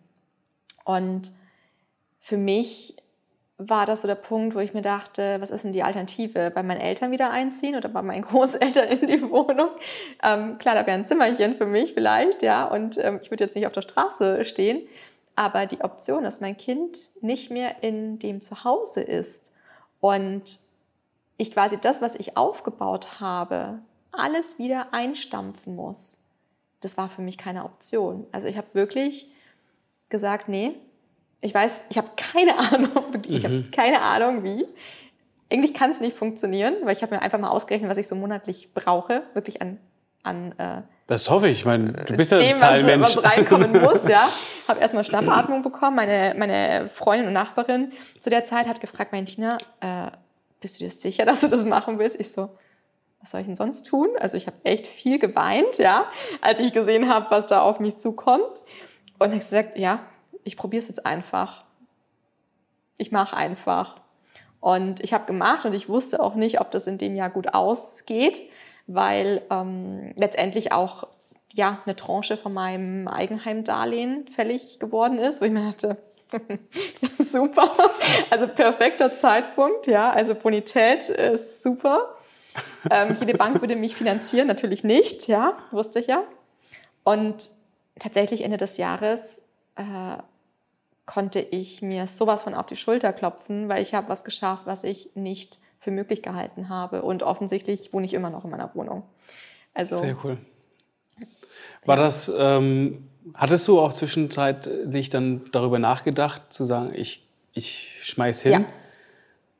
Und 0.84 1.30
für 2.18 2.38
mich 2.38 2.96
war 3.58 3.86
das 3.86 4.02
so 4.02 4.08
der 4.08 4.14
Punkt, 4.14 4.54
wo 4.54 4.60
ich 4.60 4.72
mir 4.72 4.82
dachte, 4.82 5.36
was 5.40 5.50
ist 5.50 5.64
denn 5.64 5.72
die 5.72 5.82
Alternative? 5.82 6.52
Bei 6.52 6.62
meinen 6.62 6.80
Eltern 6.80 7.10
wieder 7.10 7.30
einziehen 7.30 7.74
oder 7.74 7.88
bei 7.88 8.02
meinen 8.02 8.22
Großeltern 8.28 8.88
in 8.88 9.06
die 9.06 9.20
Wohnung? 9.22 9.70
Ähm, 10.22 10.58
klar, 10.58 10.76
da 10.76 10.86
wäre 10.86 10.96
ein 10.96 11.04
Zimmerchen 11.04 11.56
für 11.56 11.66
mich 11.66 11.92
vielleicht, 11.92 12.42
ja, 12.42 12.66
und 12.66 12.96
ähm, 12.98 13.18
ich 13.20 13.30
würde 13.30 13.44
jetzt 13.44 13.56
nicht 13.56 13.66
auf 13.66 13.72
der 13.72 13.82
Straße 13.82 14.44
stehen. 14.44 14.86
Aber 15.34 15.66
die 15.66 15.80
Option, 15.82 16.22
dass 16.22 16.40
mein 16.40 16.56
Kind 16.56 17.10
nicht 17.20 17.50
mehr 17.50 17.82
in 17.82 18.18
dem 18.18 18.40
Zuhause 18.40 19.00
ist 19.00 19.52
und 20.00 20.58
ich 21.36 21.52
quasi 21.52 21.78
das, 21.80 22.00
was 22.00 22.14
ich 22.14 22.36
aufgebaut 22.36 23.20
habe, 23.20 23.80
alles 24.12 24.58
wieder 24.58 24.88
einstampfen 24.92 25.76
muss, 25.76 26.18
das 26.80 26.96
war 26.96 27.08
für 27.08 27.22
mich 27.22 27.38
keine 27.38 27.64
Option. 27.64 28.26
Also 28.32 28.46
ich 28.46 28.56
habe 28.56 28.74
wirklich 28.74 29.32
gesagt, 30.08 30.48
nee, 30.48 30.74
Ich 31.40 31.54
weiß, 31.54 31.86
ich 31.90 31.98
habe 31.98 32.08
keine 32.16 32.58
Ahnung, 32.72 32.90
ich 33.26 33.42
mhm. 33.42 33.46
habe 33.46 33.64
keine 33.70 34.00
Ahnung 34.02 34.44
wie. 34.44 34.66
Eigentlich 35.50 35.72
kann 35.72 35.90
es 35.90 36.00
nicht 36.00 36.16
funktionieren, 36.16 36.74
weil 36.84 36.94
ich 36.94 37.02
habe 37.02 37.14
mir 37.14 37.22
einfach 37.22 37.38
mal 37.38 37.48
ausgerechnet, 37.48 37.90
was 37.90 37.96
ich 37.96 38.06
so 38.06 38.14
monatlich 38.14 38.74
brauche, 38.74 39.22
wirklich 39.32 39.62
an, 39.62 39.78
an 40.22 40.52
äh, 40.58 40.82
das 41.08 41.30
hoffe 41.30 41.48
ich. 41.48 41.60
ich 41.60 41.64
meine, 41.64 41.92
du 41.92 42.14
bist 42.16 42.32
ja 42.32 42.38
dem, 42.38 42.54
Zahlmensch. 42.54 43.16
Was, 43.16 43.16
was 43.16 43.24
reinkommen 43.24 43.72
muss, 43.82 44.06
ja. 44.06 44.28
Habe 44.68 44.80
erstmal 44.80 45.04
Schnappatmung 45.04 45.62
bekommen. 45.62 45.96
Meine, 45.96 46.34
meine 46.36 46.90
Freundin 46.92 47.28
und 47.28 47.32
Nachbarin 47.32 47.92
zu 48.20 48.28
der 48.28 48.44
Zeit 48.44 48.68
hat 48.68 48.78
gefragt, 48.82 49.14
Tina, 49.26 49.56
äh, 49.80 50.10
bist 50.60 50.78
du 50.78 50.84
dir 50.84 50.90
sicher, 50.90 51.24
dass 51.24 51.40
du 51.40 51.48
das 51.48 51.64
machen 51.64 51.98
willst? 51.98 52.20
Ich 52.20 52.30
so, 52.30 52.50
was 53.20 53.30
soll 53.30 53.40
ich 53.40 53.46
denn 53.46 53.56
sonst 53.56 53.84
tun? 53.84 54.08
Also 54.18 54.36
ich 54.36 54.46
habe 54.46 54.58
echt 54.64 54.86
viel 54.86 55.18
geweint, 55.18 55.78
ja, 55.78 56.04
als 56.42 56.60
ich 56.60 56.74
gesehen 56.74 57.08
habe, 57.08 57.26
was 57.30 57.46
da 57.46 57.62
auf 57.62 57.80
mich 57.80 57.96
zukommt. 57.96 58.62
Und 59.18 59.32
ich 59.32 59.40
gesagt, 59.40 59.78
ja, 59.78 60.00
ich 60.48 60.56
probiere 60.56 60.80
es 60.80 60.88
jetzt 60.88 61.06
einfach. 61.06 61.64
Ich 62.96 63.12
mache 63.12 63.36
einfach. 63.36 64.00
Und 64.60 65.00
ich 65.00 65.12
habe 65.12 65.26
gemacht 65.26 65.64
und 65.64 65.72
ich 65.74 65.88
wusste 65.88 66.20
auch 66.20 66.34
nicht, 66.34 66.60
ob 66.60 66.72
das 66.72 66.88
in 66.88 66.98
dem 66.98 67.14
Jahr 67.14 67.30
gut 67.30 67.54
ausgeht 67.54 68.50
weil 68.88 69.42
ähm, 69.50 70.12
letztendlich 70.16 70.72
auch 70.72 71.06
ja, 71.52 71.80
eine 71.84 71.94
Tranche 71.94 72.36
von 72.36 72.52
meinem 72.52 73.06
Eigenheimdarlehen 73.06 74.26
fällig 74.28 74.80
geworden 74.80 75.18
ist, 75.18 75.40
wo 75.40 75.44
ich 75.44 75.52
mir 75.52 75.70
dachte, 75.70 75.98
super, 77.18 77.70
also 78.30 78.48
perfekter 78.48 79.14
Zeitpunkt, 79.14 79.86
ja, 79.86 80.10
also 80.10 80.34
Bonität 80.34 81.08
ist 81.08 81.62
super. 81.62 82.16
Ähm, 82.90 83.16
jede 83.18 83.34
Bank 83.34 83.60
würde 83.60 83.76
mich 83.76 83.94
finanzieren, 83.94 84.46
natürlich 84.46 84.84
nicht, 84.84 85.28
ja, 85.28 85.56
wusste 85.70 86.00
ich 86.00 86.06
ja. 86.06 86.22
Und 87.04 87.48
tatsächlich 87.98 88.42
Ende 88.42 88.56
des 88.56 88.78
Jahres 88.78 89.44
äh, 89.76 89.82
konnte 91.08 91.40
ich 91.40 91.80
mir 91.80 92.06
sowas 92.06 92.42
von 92.42 92.54
auf 92.54 92.66
die 92.66 92.76
Schulter 92.76 93.12
klopfen, 93.12 93.68
weil 93.68 93.82
ich 93.82 93.94
habe 93.94 94.08
was 94.10 94.24
geschafft, 94.24 94.66
was 94.66 94.84
ich 94.84 95.08
nicht 95.14 95.58
für 95.80 95.90
möglich 95.90 96.22
gehalten 96.22 96.68
habe. 96.68 97.02
Und 97.02 97.22
offensichtlich 97.22 97.92
wohne 97.92 98.04
ich 98.04 98.12
immer 98.12 98.28
noch 98.30 98.44
in 98.44 98.50
meiner 98.50 98.72
Wohnung. 98.74 99.02
Also, 99.74 99.96
Sehr 99.96 100.16
cool. 100.22 100.36
War 101.86 101.96
das, 101.96 102.30
ähm, 102.36 103.08
hattest 103.32 103.66
du 103.68 103.80
auch 103.80 103.94
zwischenzeitlich 103.94 105.08
dann 105.08 105.46
darüber 105.50 105.78
nachgedacht, 105.78 106.52
zu 106.52 106.64
sagen, 106.64 106.92
ich, 106.94 107.26
ich 107.54 107.88
schmeiß 108.02 108.42
hin? 108.42 108.52
Ja, 108.52 108.64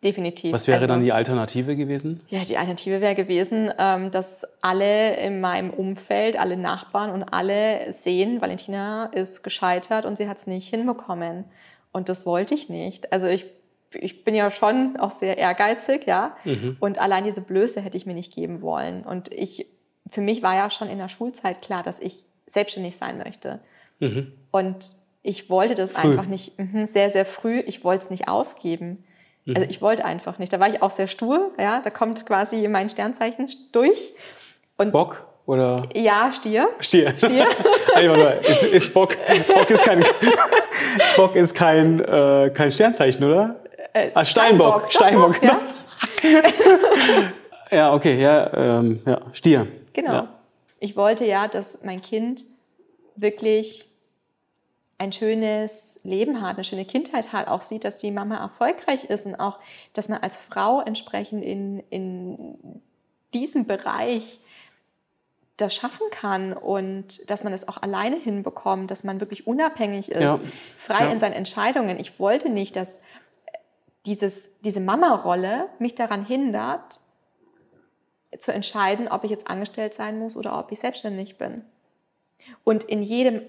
definitiv. 0.02 0.52
Was 0.52 0.66
wäre 0.66 0.80
also, 0.80 0.88
dann 0.88 1.02
die 1.02 1.12
Alternative 1.12 1.76
gewesen? 1.76 2.20
Ja, 2.28 2.44
die 2.44 2.56
Alternative 2.56 3.00
wäre 3.00 3.14
gewesen, 3.14 3.70
ähm, 3.78 4.10
dass 4.10 4.46
alle 4.60 5.16
in 5.16 5.40
meinem 5.40 5.70
Umfeld, 5.70 6.38
alle 6.38 6.56
Nachbarn 6.56 7.10
und 7.10 7.24
alle 7.24 7.92
sehen, 7.92 8.40
Valentina 8.40 9.06
ist 9.06 9.42
gescheitert 9.42 10.04
und 10.04 10.16
sie 10.16 10.28
hat 10.28 10.38
es 10.38 10.46
nicht 10.46 10.68
hinbekommen. 10.68 11.44
Und 11.92 12.08
das 12.08 12.26
wollte 12.26 12.54
ich 12.54 12.68
nicht. 12.68 13.12
Also 13.12 13.26
ich 13.26 13.46
ich 13.94 14.24
bin 14.24 14.34
ja 14.34 14.50
schon 14.50 14.96
auch 14.98 15.10
sehr 15.10 15.38
ehrgeizig, 15.38 16.06
ja. 16.06 16.36
Mhm. 16.44 16.76
Und 16.80 16.98
allein 16.98 17.24
diese 17.24 17.40
Blöße 17.40 17.80
hätte 17.80 17.96
ich 17.96 18.06
mir 18.06 18.14
nicht 18.14 18.32
geben 18.32 18.60
wollen. 18.60 19.02
Und 19.02 19.32
ich, 19.32 19.66
für 20.10 20.20
mich 20.20 20.42
war 20.42 20.54
ja 20.54 20.70
schon 20.70 20.88
in 20.88 20.98
der 20.98 21.08
Schulzeit 21.08 21.62
klar, 21.62 21.82
dass 21.82 22.00
ich 22.00 22.24
selbstständig 22.46 22.96
sein 22.96 23.18
möchte. 23.18 23.60
Mhm. 24.00 24.32
Und 24.50 24.86
ich 25.22 25.50
wollte 25.50 25.74
das 25.74 25.92
früh. 25.92 26.10
einfach 26.10 26.26
nicht, 26.26 26.58
mhm, 26.58 26.86
sehr, 26.86 27.10
sehr 27.10 27.24
früh, 27.24 27.60
ich 27.60 27.84
wollte 27.84 28.04
es 28.04 28.10
nicht 28.10 28.28
aufgeben. 28.28 29.04
Mhm. 29.48 29.56
Also 29.56 29.68
ich 29.70 29.80
wollte 29.80 30.04
einfach 30.04 30.38
nicht. 30.38 30.52
Da 30.52 30.60
war 30.60 30.68
ich 30.68 30.82
auch 30.82 30.90
sehr 30.90 31.06
stur, 31.06 31.52
ja. 31.58 31.80
Da 31.80 31.90
kommt 31.90 32.24
quasi 32.26 32.68
mein 32.68 32.90
Sternzeichen 32.90 33.48
durch. 33.72 34.12
Und 34.76 34.92
Bock? 34.92 35.26
Oder? 35.46 35.88
Ja, 35.94 36.30
Stier. 36.30 36.68
Stier. 36.78 37.14
Stier. 37.16 37.46
ist, 38.42 38.64
ist 38.64 38.92
Bock, 38.92 39.16
Bock 39.46 39.70
ist 39.70 39.82
kein, 39.82 40.04
Bock 41.16 41.34
ist 41.34 41.54
kein, 41.54 42.00
äh, 42.00 42.50
kein 42.52 42.70
Sternzeichen, 42.70 43.24
oder? 43.24 43.56
Äh, 43.94 44.10
ah, 44.12 44.24
Steinbock. 44.24 44.92
Steinbock, 44.92 45.36
Steinbock 45.36 45.62
ja. 47.70 47.76
ja, 47.76 47.94
okay, 47.94 48.20
ja, 48.20 48.52
ähm, 48.52 49.00
ja, 49.06 49.20
Stier. 49.32 49.66
Genau. 49.94 50.12
Ja. 50.12 50.28
Ich 50.80 50.94
wollte 50.96 51.24
ja, 51.24 51.48
dass 51.48 51.82
mein 51.82 52.02
Kind 52.02 52.44
wirklich 53.16 53.86
ein 54.98 55.12
schönes 55.12 56.00
Leben 56.02 56.42
hat, 56.42 56.56
eine 56.56 56.64
schöne 56.64 56.84
Kindheit 56.84 57.32
hat, 57.32 57.46
auch 57.46 57.62
sieht, 57.62 57.84
dass 57.84 57.98
die 57.98 58.10
Mama 58.10 58.36
erfolgreich 58.36 59.04
ist 59.04 59.26
und 59.26 59.36
auch, 59.36 59.58
dass 59.92 60.08
man 60.08 60.20
als 60.20 60.38
Frau 60.38 60.80
entsprechend 60.80 61.44
in, 61.44 61.82
in 61.90 62.82
diesem 63.32 63.66
Bereich 63.66 64.40
das 65.56 65.74
schaffen 65.74 66.06
kann 66.10 66.52
und 66.52 67.28
dass 67.30 67.44
man 67.44 67.52
es 67.52 67.66
auch 67.66 67.82
alleine 67.82 68.16
hinbekommt, 68.16 68.90
dass 68.90 69.04
man 69.04 69.20
wirklich 69.20 69.46
unabhängig 69.46 70.10
ist, 70.10 70.20
ja. 70.20 70.40
frei 70.76 71.04
ja. 71.04 71.12
in 71.12 71.18
seinen 71.18 71.32
Entscheidungen. 71.32 71.98
Ich 71.98 72.20
wollte 72.20 72.48
nicht, 72.48 72.76
dass 72.76 73.00
dieses, 74.06 74.60
diese 74.60 74.80
Mama-Rolle 74.80 75.66
mich 75.78 75.94
daran 75.94 76.24
hindert, 76.24 77.00
zu 78.38 78.52
entscheiden, 78.52 79.08
ob 79.08 79.24
ich 79.24 79.30
jetzt 79.30 79.50
angestellt 79.50 79.94
sein 79.94 80.18
muss 80.18 80.36
oder 80.36 80.58
ob 80.58 80.70
ich 80.70 80.78
selbstständig 80.78 81.38
bin. 81.38 81.64
Und 82.62 82.84
in 82.84 83.02
jedem, 83.02 83.42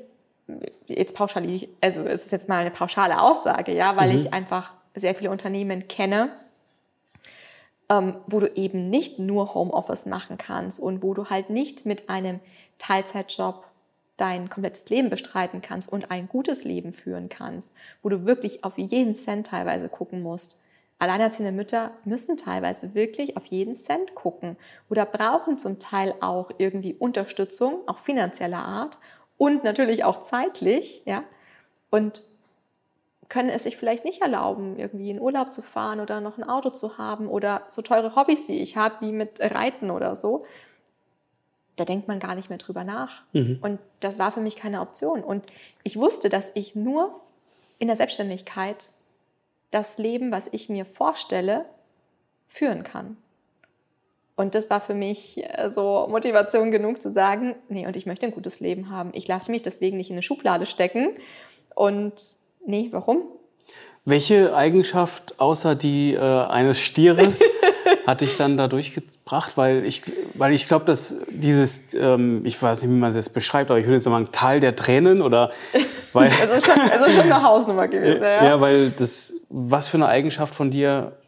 jetzt 0.85 1.15
pauschal, 1.15 1.45
also 1.81 2.01
es 2.03 2.25
ist 2.25 2.31
jetzt 2.31 2.49
mal 2.49 2.59
eine 2.59 2.71
pauschale 2.71 3.21
Aussage, 3.21 3.73
ja, 3.73 3.95
weil 3.95 4.13
mhm. 4.13 4.19
ich 4.19 4.33
einfach 4.33 4.73
sehr 4.95 5.15
viele 5.15 5.31
Unternehmen 5.31 5.87
kenne, 5.87 6.29
ähm, 7.89 8.17
wo 8.27 8.39
du 8.39 8.47
eben 8.55 8.89
nicht 8.89 9.19
nur 9.19 9.53
Homeoffice 9.53 10.05
machen 10.05 10.37
kannst 10.37 10.79
und 10.79 11.03
wo 11.03 11.13
du 11.13 11.29
halt 11.29 11.49
nicht 11.49 11.85
mit 11.85 12.09
einem 12.09 12.39
Teilzeitjob 12.77 13.65
dein 14.17 14.49
komplettes 14.49 14.89
Leben 14.89 15.09
bestreiten 15.09 15.61
kannst 15.61 15.91
und 15.91 16.11
ein 16.11 16.27
gutes 16.27 16.63
Leben 16.63 16.93
führen 16.93 17.29
kannst, 17.29 17.73
wo 18.03 18.09
du 18.09 18.25
wirklich 18.25 18.63
auf 18.63 18.77
jeden 18.77 19.15
Cent 19.15 19.47
teilweise 19.47 19.89
gucken 19.89 20.21
musst. 20.21 20.59
Alleinerziehende 20.99 21.53
Mütter 21.53 21.91
müssen 22.03 22.35
teilweise 22.35 22.93
wirklich 22.93 23.37
auf 23.37 23.45
jeden 23.45 23.75
Cent 23.75 24.15
gucken 24.15 24.57
oder 24.89 25.05
brauchen 25.05 25.57
zum 25.57 25.79
Teil 25.79 26.13
auch 26.19 26.51
irgendwie 26.57 26.93
Unterstützung, 26.93 27.79
auch 27.87 27.99
finanzieller 27.99 28.59
Art 28.59 28.97
und 29.39 29.63
natürlich 29.63 30.03
auch 30.03 30.21
zeitlich, 30.21 31.01
ja. 31.05 31.23
Und 31.89 32.21
können 33.29 33.49
es 33.49 33.63
sich 33.63 33.77
vielleicht 33.77 34.05
nicht 34.05 34.21
erlauben, 34.21 34.77
irgendwie 34.77 35.09
in 35.09 35.19
Urlaub 35.19 35.53
zu 35.53 35.63
fahren 35.63 35.99
oder 35.99 36.21
noch 36.21 36.37
ein 36.37 36.43
Auto 36.43 36.69
zu 36.69 36.99
haben 36.99 37.27
oder 37.27 37.63
so 37.69 37.81
teure 37.81 38.15
Hobbys 38.15 38.47
wie 38.47 38.59
ich 38.59 38.77
habe, 38.77 39.01
wie 39.01 39.11
mit 39.11 39.39
Reiten 39.39 39.89
oder 39.89 40.15
so 40.15 40.45
da 41.79 41.85
denkt 41.85 42.07
man 42.07 42.19
gar 42.19 42.35
nicht 42.35 42.49
mehr 42.49 42.57
drüber 42.57 42.83
nach. 42.83 43.23
Mhm. 43.33 43.59
Und 43.61 43.79
das 44.01 44.19
war 44.19 44.31
für 44.31 44.41
mich 44.41 44.55
keine 44.55 44.81
Option. 44.81 45.23
Und 45.23 45.45
ich 45.83 45.97
wusste, 45.97 46.29
dass 46.29 46.51
ich 46.55 46.75
nur 46.75 47.19
in 47.77 47.87
der 47.87 47.95
Selbstständigkeit 47.95 48.89
das 49.71 49.97
Leben, 49.97 50.31
was 50.31 50.49
ich 50.51 50.69
mir 50.69 50.85
vorstelle, 50.85 51.65
führen 52.47 52.83
kann. 52.83 53.17
Und 54.39 54.55
das 54.55 54.69
war 54.69 54.79
für 54.79 54.93
mich 54.93 55.43
äh, 55.43 55.69
so 55.69 56.07
Motivation 56.09 56.71
genug 56.71 57.01
zu 57.01 57.11
sagen, 57.11 57.55
nee, 57.67 57.85
und 57.85 57.97
ich 57.97 58.05
möchte 58.05 58.25
ein 58.25 58.31
gutes 58.31 58.61
Leben 58.61 58.89
haben. 58.89 59.09
Ich 59.11 59.27
lasse 59.27 59.51
mich 59.51 59.63
deswegen 59.63 59.97
nicht 59.97 60.11
in 60.11 60.13
eine 60.13 60.23
Schublade 60.23 60.65
stecken. 60.65 61.09
Und 61.75 62.13
nee, 62.65 62.87
warum? 62.91 63.23
Welche 64.05 64.55
Eigenschaft 64.55 65.41
außer 65.41 65.75
die 65.75 66.13
äh, 66.13 66.19
eines 66.19 66.79
Stieres 66.79 67.41
hat 68.07 68.21
dich 68.21 68.37
dann 68.37 68.55
da 68.55 68.69
durchgebracht? 68.69 69.57
Weil 69.57 69.83
ich, 69.83 70.03
weil 70.35 70.53
ich 70.53 70.67
glaube, 70.67 70.85
dass 70.85 71.17
dieses, 71.27 71.93
ähm, 71.93 72.45
ich 72.45 72.63
weiß 72.63 72.83
nicht, 72.83 72.91
wie 72.91 72.95
man 72.95 73.13
das 73.13 73.27
beschreibt, 73.27 73.69
aber 73.69 73.79
ich 73.81 73.87
würde 73.87 73.95
jetzt 73.95 74.05
sagen, 74.05 74.29
Teil 74.31 74.61
der 74.61 74.73
Tränen 74.77 75.21
oder 75.21 75.51
weil 76.13 76.31
also, 76.39 76.65
schon, 76.65 76.79
also 76.79 77.09
schon 77.09 77.29
eine 77.29 77.43
Hausnummer 77.43 77.89
gewesen. 77.89 78.21
Ja, 78.23 78.45
ja 78.45 78.61
weil 78.61 78.91
das, 78.91 79.33
was 79.49 79.89
für 79.89 79.97
eine 79.97 80.07
Eigenschaft 80.07 80.55
von 80.55 80.71
dir 80.71 81.18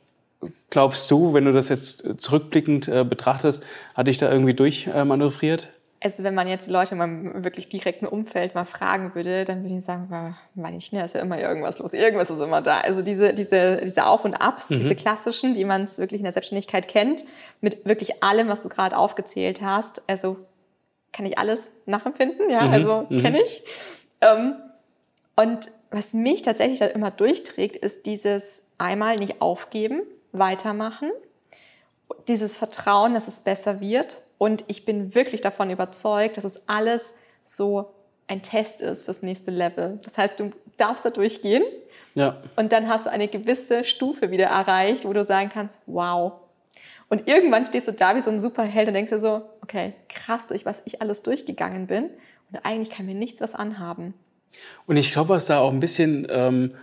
glaubst 0.69 1.12
du, 1.12 1.34
wenn 1.34 1.45
du 1.45 1.54
das 1.54 1.69
jetzt 1.69 2.21
zurückblickend 2.21 2.88
äh, 2.88 3.04
betrachtest, 3.04 3.65
hat 3.95 4.08
dich 4.08 4.17
da 4.17 4.32
irgendwie 4.32 4.54
durchmanövriert? 4.54 5.63
Äh, 5.63 5.82
also 6.04 6.23
wenn 6.23 6.34
man 6.34 6.47
jetzt 6.47 6.67
Leute 6.67 6.93
in 6.93 6.97
meinem 6.97 7.43
wirklich 7.43 7.69
direkten 7.69 8.08
Umfeld 8.08 8.56
mal 8.56 8.65
fragen 8.65 9.13
würde, 9.13 9.45
dann 9.45 9.63
würde 9.63 9.77
ich 9.77 9.86
sagen, 9.86 10.36
meine 10.56 10.77
ich, 10.77 10.91
ne, 10.91 11.06
ist 11.06 11.13
ja 11.13 11.21
immer 11.21 11.39
irgendwas 11.39 11.77
los, 11.77 11.93
irgendwas 11.93 12.32
ist 12.32 12.39
immer 12.39 12.62
da. 12.62 12.80
Also 12.80 13.04
diese, 13.04 13.34
diese, 13.36 13.82
diese 13.84 14.08
Auf 14.08 14.25
und 14.25 14.34
Abs, 14.34 14.71
mhm. 14.71 14.80
diese 14.80 14.95
klassischen, 14.95 15.56
wie 15.56 15.65
man 15.65 15.84
es 15.84 15.99
wirklich 15.99 16.19
in 16.19 16.23
der 16.23 16.34
Selbstständigkeit 16.34 16.88
kennt, 16.88 17.23
mit 17.62 17.86
wirklich 17.86 18.23
allem, 18.23 18.47
was 18.47 18.62
du 18.62 18.69
gerade 18.69 18.97
aufgezählt 18.97 19.62
hast, 19.62 20.01
also 20.08 20.38
kann 21.13 21.27
ich 21.27 21.38
alles 21.38 21.69
nachempfinden, 21.86 22.49
ja, 22.49 22.62
mhm. 22.62 22.73
also 22.73 23.06
mhm. 23.08 23.21
kenne 23.21 23.41
ich. 23.43 23.63
Ähm, 24.21 24.56
und 25.36 25.67
was 25.91 26.13
mich 26.13 26.41
tatsächlich 26.41 26.80
da 26.80 26.88
immer 26.88 27.12
durchträgt, 27.12 27.75
ist 27.75 28.08
dieses 28.08 28.63
einmal 28.80 29.17
nicht 29.17 29.41
aufgeben, 29.41 30.01
weitermachen, 30.32 31.12
dieses 32.28 32.58
Vertrauen, 32.58 33.13
dass 33.13 33.28
es 33.28 33.39
besser 33.39 33.80
wird 33.80 34.22
und 34.38 34.63
ich 34.67 34.86
bin 34.86 35.15
wirklich 35.15 35.41
davon 35.41 35.70
überzeugt, 35.70 36.38
dass 36.38 36.44
es 36.44 36.67
alles 36.67 37.15
so 37.44 37.94
ein 38.28 38.41
Test 38.41 38.82
ist 38.82 39.06
fürs 39.06 39.22
nächste 39.22 39.52
Level. 39.52 40.00
Das 40.04 40.17
heißt, 40.17 40.39
du 40.39 40.52
darfst 40.78 41.06
da 41.06 41.10
durchgehen 41.10 41.63
ja. 42.15 42.41
und 42.56 42.72
dann 42.72 42.88
hast 42.88 43.06
du 43.06 43.12
eine 43.12 43.28
gewisse 43.28 43.84
Stufe 43.84 44.32
wieder 44.32 44.46
erreicht, 44.46 45.06
wo 45.06 45.13
du 45.13 45.24
sagen 45.24 45.50
kannst, 45.54 45.82
wow. 45.88 46.34
Und 47.10 47.28
irgendwann 47.28 47.65
stehst 47.65 47.89
du 47.89 47.91
da 47.91 48.15
wie 48.15 48.22
so 48.22 48.30
ein 48.30 48.39
Superheld 48.39 48.88
und 48.88 48.94
denkst 48.94 49.12
dir 49.12 49.20
so, 49.20 49.41
okay, 49.62 49.94
krass, 50.08 50.48
durch 50.48 50.65
was 50.65 50.82
ich 50.86 51.02
alles 51.02 51.24
durchgegangen 51.24 51.88
bin 51.88 52.10
und 52.52 52.60
eigentlich 52.63 52.89
kann 52.89 53.06
mir 53.06 53.15
nichts 53.15 53.41
was 53.41 53.54
anhaben. 53.54 54.13
Und 54.88 54.98
ich 54.98 55.12
glaube, 55.12 55.30
was 55.30 55.46
da 55.46 55.60
auch 55.60 55.72
ein 55.72 55.80
bisschen 55.80 56.28
ähm, 56.30 56.76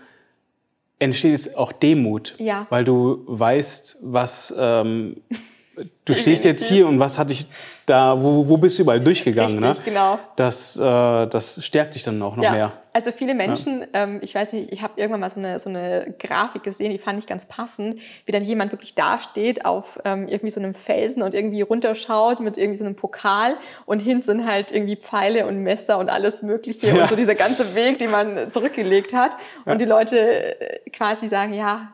entsteht 0.98 1.34
es 1.34 1.54
auch 1.54 1.72
Demut, 1.72 2.34
Ja. 2.38 2.66
weil 2.70 2.84
du 2.84 3.22
weißt, 3.26 3.98
was 4.02 4.52
ähm, 4.58 5.16
du 6.04 6.14
stehst 6.14 6.44
jetzt 6.44 6.68
hier 6.68 6.86
und 6.86 6.98
was 6.98 7.18
hat 7.18 7.30
dich 7.30 7.46
da, 7.86 8.22
wo, 8.22 8.46
wo 8.48 8.56
bist 8.58 8.78
du 8.78 8.82
überall 8.82 9.00
durchgegangen, 9.00 9.62
Richtig, 9.64 9.78
ne? 9.86 9.90
genau. 9.92 10.18
Das, 10.36 10.76
äh, 10.76 10.80
das 10.82 11.64
stärkt 11.64 11.94
dich 11.94 12.02
dann 12.02 12.20
auch 12.20 12.36
noch 12.36 12.44
Ja, 12.44 12.50
mehr. 12.52 12.72
also 12.92 13.12
viele 13.12 13.34
Menschen, 13.34 13.86
ähm, 13.94 14.18
ich 14.22 14.34
weiß 14.34 14.52
nicht, 14.52 14.70
ich 14.72 14.82
habe 14.82 14.92
irgendwann 15.00 15.20
mal 15.20 15.30
so 15.30 15.38
eine, 15.40 15.58
so 15.58 15.70
eine 15.70 16.14
Grafik 16.18 16.62
gesehen, 16.62 16.90
die 16.90 16.98
fand 16.98 17.18
ich 17.18 17.26
ganz 17.26 17.46
passend, 17.46 17.98
wie 18.26 18.32
dann 18.32 18.44
jemand 18.44 18.72
wirklich 18.72 18.94
dasteht 18.94 19.64
auf 19.64 19.98
ähm, 20.04 20.28
irgendwie 20.28 20.50
so 20.50 20.60
einem 20.60 20.74
Felsen 20.74 21.22
und 21.22 21.32
irgendwie 21.32 21.62
runterschaut 21.62 22.40
mit 22.40 22.58
irgendwie 22.58 22.78
so 22.78 22.84
einem 22.84 22.94
Pokal 22.96 23.54
und 23.86 24.00
hinten 24.00 24.22
sind 24.22 24.46
halt 24.46 24.70
irgendwie 24.70 24.96
Pfeile 24.96 25.46
und 25.46 25.62
Messer 25.62 25.98
und 25.98 26.10
alles 26.10 26.42
Mögliche 26.42 26.88
Ja. 26.88 27.02
und 27.02 27.08
so 27.08 27.16
dieser 27.16 27.34
ganze 27.36 27.74
Weg, 27.74 27.98
den 27.98 28.10
man 28.10 28.50
zurückgelegt 28.50 29.14
hat. 29.14 29.32
Und 29.64 29.80
die 29.80 29.86
Leute 29.86 30.60
äh, 30.60 30.90
quasi 30.90 31.28
sagen, 31.28 31.54
ja, 31.54 31.92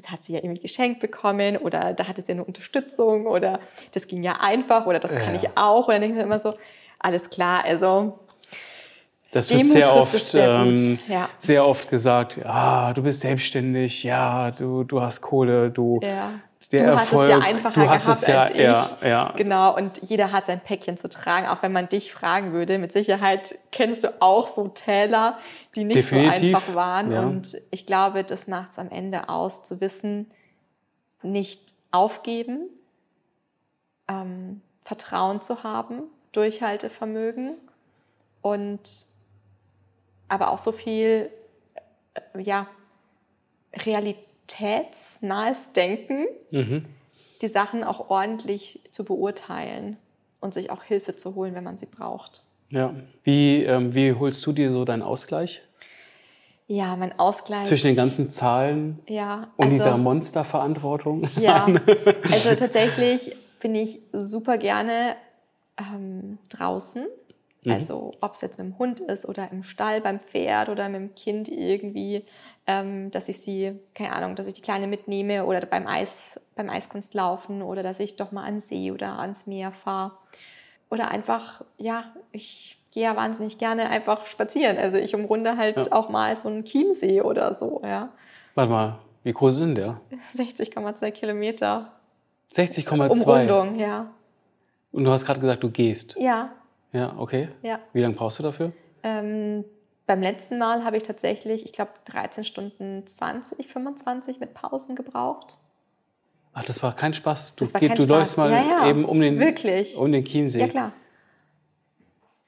das 0.00 0.10
hat 0.10 0.22
sie 0.24 0.34
ja 0.34 0.38
irgendwie 0.42 0.60
geschenkt 0.62 1.00
bekommen 1.00 1.56
oder 1.56 1.92
da 1.92 2.06
hat 2.06 2.18
es 2.18 2.28
ja 2.28 2.34
eine 2.34 2.44
Unterstützung 2.44 3.26
oder 3.26 3.58
das 3.92 4.06
ging 4.06 4.22
ja 4.22 4.34
einfach 4.40 4.86
oder 4.86 4.98
das 5.00 5.12
kann 5.12 5.34
Ja. 5.34 5.40
ich 5.42 5.48
auch. 5.56 5.88
Und 5.88 5.94
dann 5.94 6.00
denke 6.02 6.14
ich 6.14 6.18
mir 6.18 6.24
immer 6.26 6.38
so, 6.38 6.54
alles 7.00 7.28
klar, 7.30 7.64
also 7.64 8.18
Das 9.32 9.50
wird 9.50 9.60
Demut 9.60 9.72
sehr 9.72 9.94
oft, 9.94 10.26
sehr 10.28 10.48
ähm, 10.48 10.98
ja. 11.08 11.28
sehr 11.38 11.66
oft 11.66 11.90
gesagt. 11.90 12.38
Ja, 12.42 12.92
du 12.94 13.02
bist 13.02 13.20
selbstständig. 13.20 14.02
Ja, 14.04 14.50
du, 14.52 14.84
du 14.84 15.00
hast 15.02 15.20
Kohle. 15.20 15.70
Du, 15.70 16.00
Ja. 16.02 16.32
der 16.72 16.84
du 16.84 16.98
Erfolg. 16.98 17.30
hast 17.32 17.38
es 17.38 17.44
ja 17.44 17.50
einfacher 17.50 17.80
du 17.84 17.88
hast 17.90 18.04
gehabt 18.06 18.22
es 18.22 18.26
ja, 18.28 18.40
als 18.40 18.54
ich. 18.54 18.60
ja, 18.60 18.88
ja. 19.04 19.32
Genau, 19.36 19.76
und 19.76 20.00
jeder 20.02 20.32
hat 20.32 20.46
sein 20.46 20.60
Päckchen 20.60 20.96
zu 20.96 21.08
tragen, 21.08 21.46
auch 21.46 21.62
wenn 21.62 21.72
man 21.72 21.88
dich 21.88 22.12
fragen 22.12 22.52
würde. 22.52 22.78
Mit 22.78 22.92
Sicherheit 22.92 23.54
kennst 23.70 24.04
du 24.04 24.08
auch 24.20 24.48
so 24.48 24.68
Täler, 24.68 25.38
die 25.78 25.84
nicht 25.84 25.96
Definitiv, 25.96 26.40
so 26.40 26.56
einfach 26.56 26.74
waren. 26.74 27.12
ja. 27.12 27.22
Und 27.24 27.56
ich 27.70 27.86
glaube, 27.86 28.24
das 28.24 28.48
macht 28.48 28.72
es 28.72 28.78
am 28.80 28.90
Ende 28.90 29.28
aus, 29.28 29.62
zu 29.62 29.80
wissen, 29.80 30.28
nicht 31.22 31.72
aufgeben, 31.92 32.68
ähm, 34.08 34.60
Vertrauen 34.82 35.40
zu 35.40 35.62
haben, 35.62 36.02
Durchhaltevermögen 36.32 37.56
und 38.42 38.80
aber 40.28 40.50
auch 40.50 40.58
so 40.58 40.72
viel 40.72 41.30
äh, 42.34 42.40
ja, 42.42 42.66
realitätsnahes 43.74 45.72
Denken, 45.72 46.26
Mhm. 46.50 46.84
die 47.40 47.48
Sachen 47.48 47.84
auch 47.84 48.10
ordentlich 48.10 48.80
zu 48.90 49.04
beurteilen 49.04 49.96
und 50.40 50.54
sich 50.54 50.70
auch 50.70 50.82
Hilfe 50.82 51.14
zu 51.14 51.36
holen, 51.36 51.54
wenn 51.54 51.64
man 51.64 51.78
sie 51.78 51.86
braucht. 51.86 52.42
Ja. 52.70 52.94
Wie, 53.22 53.64
ähm, 53.64 53.94
wie 53.94 54.12
holst 54.12 54.44
du 54.46 54.52
dir 54.52 54.70
so 54.70 54.84
deinen 54.84 55.02
Ausgleich 55.02 55.62
Ja, 56.66 56.96
mein 56.96 57.18
Ausgleich. 57.18 57.66
zwischen 57.66 57.88
den 57.88 57.96
ganzen 57.96 58.30
Zahlen 58.30 59.00
ja, 59.08 59.48
und 59.56 59.66
also, 59.66 59.76
dieser 59.76 59.96
Monsterverantwortung? 59.96 61.28
Ja, 61.40 61.66
also 62.30 62.54
tatsächlich 62.54 63.36
bin 63.60 63.74
ich 63.74 64.00
super 64.12 64.58
gerne 64.58 65.16
ähm, 65.78 66.38
draußen. 66.50 67.06
Mhm. 67.64 67.72
Also 67.72 68.14
ob 68.20 68.34
es 68.34 68.40
jetzt 68.40 68.58
mit 68.58 68.66
dem 68.66 68.78
Hund 68.78 69.00
ist 69.00 69.26
oder 69.26 69.50
im 69.50 69.62
Stall 69.62 70.00
beim 70.00 70.20
Pferd 70.20 70.68
oder 70.68 70.88
mit 70.88 71.00
dem 71.00 71.14
Kind 71.14 71.48
irgendwie, 71.48 72.24
ähm, 72.66 73.10
dass 73.10 73.28
ich 73.28 73.40
sie, 73.40 73.78
keine 73.94 74.12
Ahnung, 74.12 74.36
dass 74.36 74.46
ich 74.46 74.54
die 74.54 74.62
Kleine 74.62 74.86
mitnehme 74.86 75.44
oder 75.44 75.60
beim 75.66 75.86
Eis, 75.86 76.40
beim 76.54 76.70
Eiskunstlaufen 76.70 77.62
oder 77.62 77.82
dass 77.82 78.00
ich 78.00 78.16
doch 78.16 78.32
mal 78.32 78.44
an 78.44 78.60
See 78.60 78.90
oder 78.92 79.18
ans 79.18 79.46
Meer 79.46 79.72
fahre. 79.72 80.12
Oder 80.90 81.10
einfach, 81.10 81.62
ja, 81.76 82.04
ich 82.32 82.78
gehe 82.90 83.04
ja 83.04 83.16
wahnsinnig 83.16 83.58
gerne 83.58 83.90
einfach 83.90 84.24
spazieren. 84.24 84.78
Also 84.78 84.96
ich 84.96 85.14
umrunde 85.14 85.56
halt 85.56 85.76
Ja. 85.76 85.92
auch 85.92 86.08
mal 86.08 86.36
so 86.36 86.48
einen 86.48 86.64
Chiemsee 86.64 87.20
oder 87.22 87.52
so, 87.52 87.80
ja. 87.84 88.08
Warte 88.54 88.70
mal, 88.70 88.98
wie 89.22 89.32
groß 89.32 89.56
ist 89.56 89.64
denn 89.64 89.74
der? 89.74 90.00
60,2 90.34 91.10
Kilometer. 91.10 91.92
60,2. 92.52 93.10
Umrundung, 93.10 93.78
ja. 93.78 94.10
Und 94.92 95.04
du 95.04 95.10
hast 95.10 95.26
gerade 95.26 95.40
gesagt, 95.40 95.62
du 95.62 95.70
gehst. 95.70 96.16
Ja, 96.18 96.50
Ja, 96.92 97.14
okay. 97.18 97.48
ja. 97.62 97.78
Wie 97.92 98.00
lange 98.00 98.14
brauchst 98.14 98.38
du 98.38 98.42
dafür? 98.42 98.72
Ähm, 99.02 99.64
beim 100.06 100.22
letzten 100.22 100.56
Mal 100.56 100.84
habe 100.84 100.96
ich 100.96 101.02
tatsächlich, 101.02 101.66
ich 101.66 101.72
glaube, 101.74 101.90
13 102.06 102.44
Stunden 102.44 103.06
20, 103.06 103.68
25 103.68 104.40
mit 104.40 104.54
Pausen 104.54 104.96
gebraucht. 104.96 105.58
Ach, 106.58 106.64
das 106.64 106.82
war 106.82 106.94
kein 106.96 107.14
Spaß. 107.14 107.54
Du, 107.54 107.60
Das 107.64 107.72
war 107.74 107.80
geht, 107.80 107.90
kein 107.90 107.98
du 107.98 108.06
läufst 108.06 108.32
Spaß. 108.32 108.50
mal 108.50 108.52
Ja, 108.52 108.82
ja. 108.84 108.88
eben 108.90 109.04
um 109.04 109.20
den, 109.20 109.38
Wirklich. 109.38 109.96
um 109.96 110.10
den 110.10 110.24
Chiemsee. 110.24 110.58
Ja, 110.60 110.66
klar. 110.68 110.92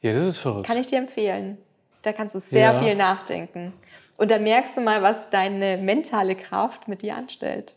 Ja, 0.01 0.13
das 0.15 0.25
ist 0.27 0.39
verrückt. 0.39 0.67
Kann 0.67 0.79
ich 0.79 0.87
dir 0.89 0.99
empfehlen. 0.99 1.59
Da 2.03 2.13
kannst 2.13 2.35
du 2.35 2.41
sehr 2.41 2.73
Ja. 2.73 2.83
viel 2.83 2.95
nachdenken. 2.97 3.73
Und 4.17 4.31
da 4.31 4.39
merkst 4.39 4.77
du 4.77 4.81
mal, 4.81 5.03
was 5.03 5.31
deine 5.31 5.77
mentale 5.77 6.35
Kraft 6.35 6.89
mit 6.89 7.03
dir 7.03 7.15
anstellt. 7.15 7.75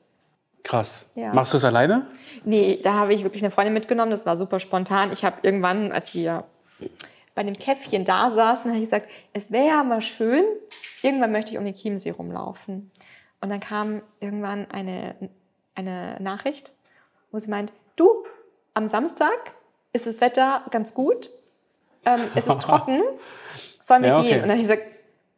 Krass. 0.64 1.06
Ja. 1.16 1.34
Machst 1.34 1.54
du 1.54 1.58
es 1.58 1.66
alleine? 1.66 2.08
Nee, 2.46 2.80
da 2.82 2.94
habe 2.94 3.14
ich 3.14 3.24
wirklich 3.24 3.44
eine 3.44 3.52
Freundin 3.52 3.74
mitgenommen. 3.74 4.12
Das 4.12 4.26
war 4.26 4.36
super 4.38 4.60
spontan. 4.60 5.12
Ich 5.12 5.24
habe 5.26 5.38
irgendwann, 5.44 5.92
als 5.92 6.14
wir 6.16 6.46
bei 7.36 7.44
dem 7.44 7.58
Käffchen 7.58 8.06
da 8.06 8.32
saßen, 8.32 8.72
habe 8.72 8.78
ich 8.80 8.86
gesagt, 8.86 9.08
es 9.34 9.52
wäre 9.52 9.68
ja 9.68 9.84
mal 9.84 10.02
schön, 10.02 10.44
irgendwann 11.02 11.32
möchte 11.32 11.52
ich 11.52 11.58
um 11.58 11.66
den 11.66 11.76
Chiemsee 11.76 12.12
rumlaufen. 12.12 12.92
Und 13.42 13.50
dann 13.50 13.60
kam 13.60 14.02
irgendwann 14.22 14.68
eine, 14.72 15.16
eine 15.76 16.18
Nachricht, 16.20 16.72
wo 17.32 17.40
sie 17.40 17.50
meint, 17.50 17.72
du, 17.96 18.10
am 18.74 18.88
Samstag 18.88 19.54
ist 19.94 20.08
das 20.08 20.22
Wetter 20.22 20.64
ganz 20.72 20.94
gut, 20.94 21.30
ähm, 22.06 22.30
es 22.36 22.48
ist 22.48 22.62
trocken, 22.62 23.02
sollen 23.80 24.04
wir 24.04 24.10
Ja, 24.10 24.20
okay. 24.20 24.30
gehen? 24.30 24.42
Und 24.44 24.50
dann 24.50 24.58
habe 24.58 24.62
ich 24.62 24.68
gesagt, 24.68 24.84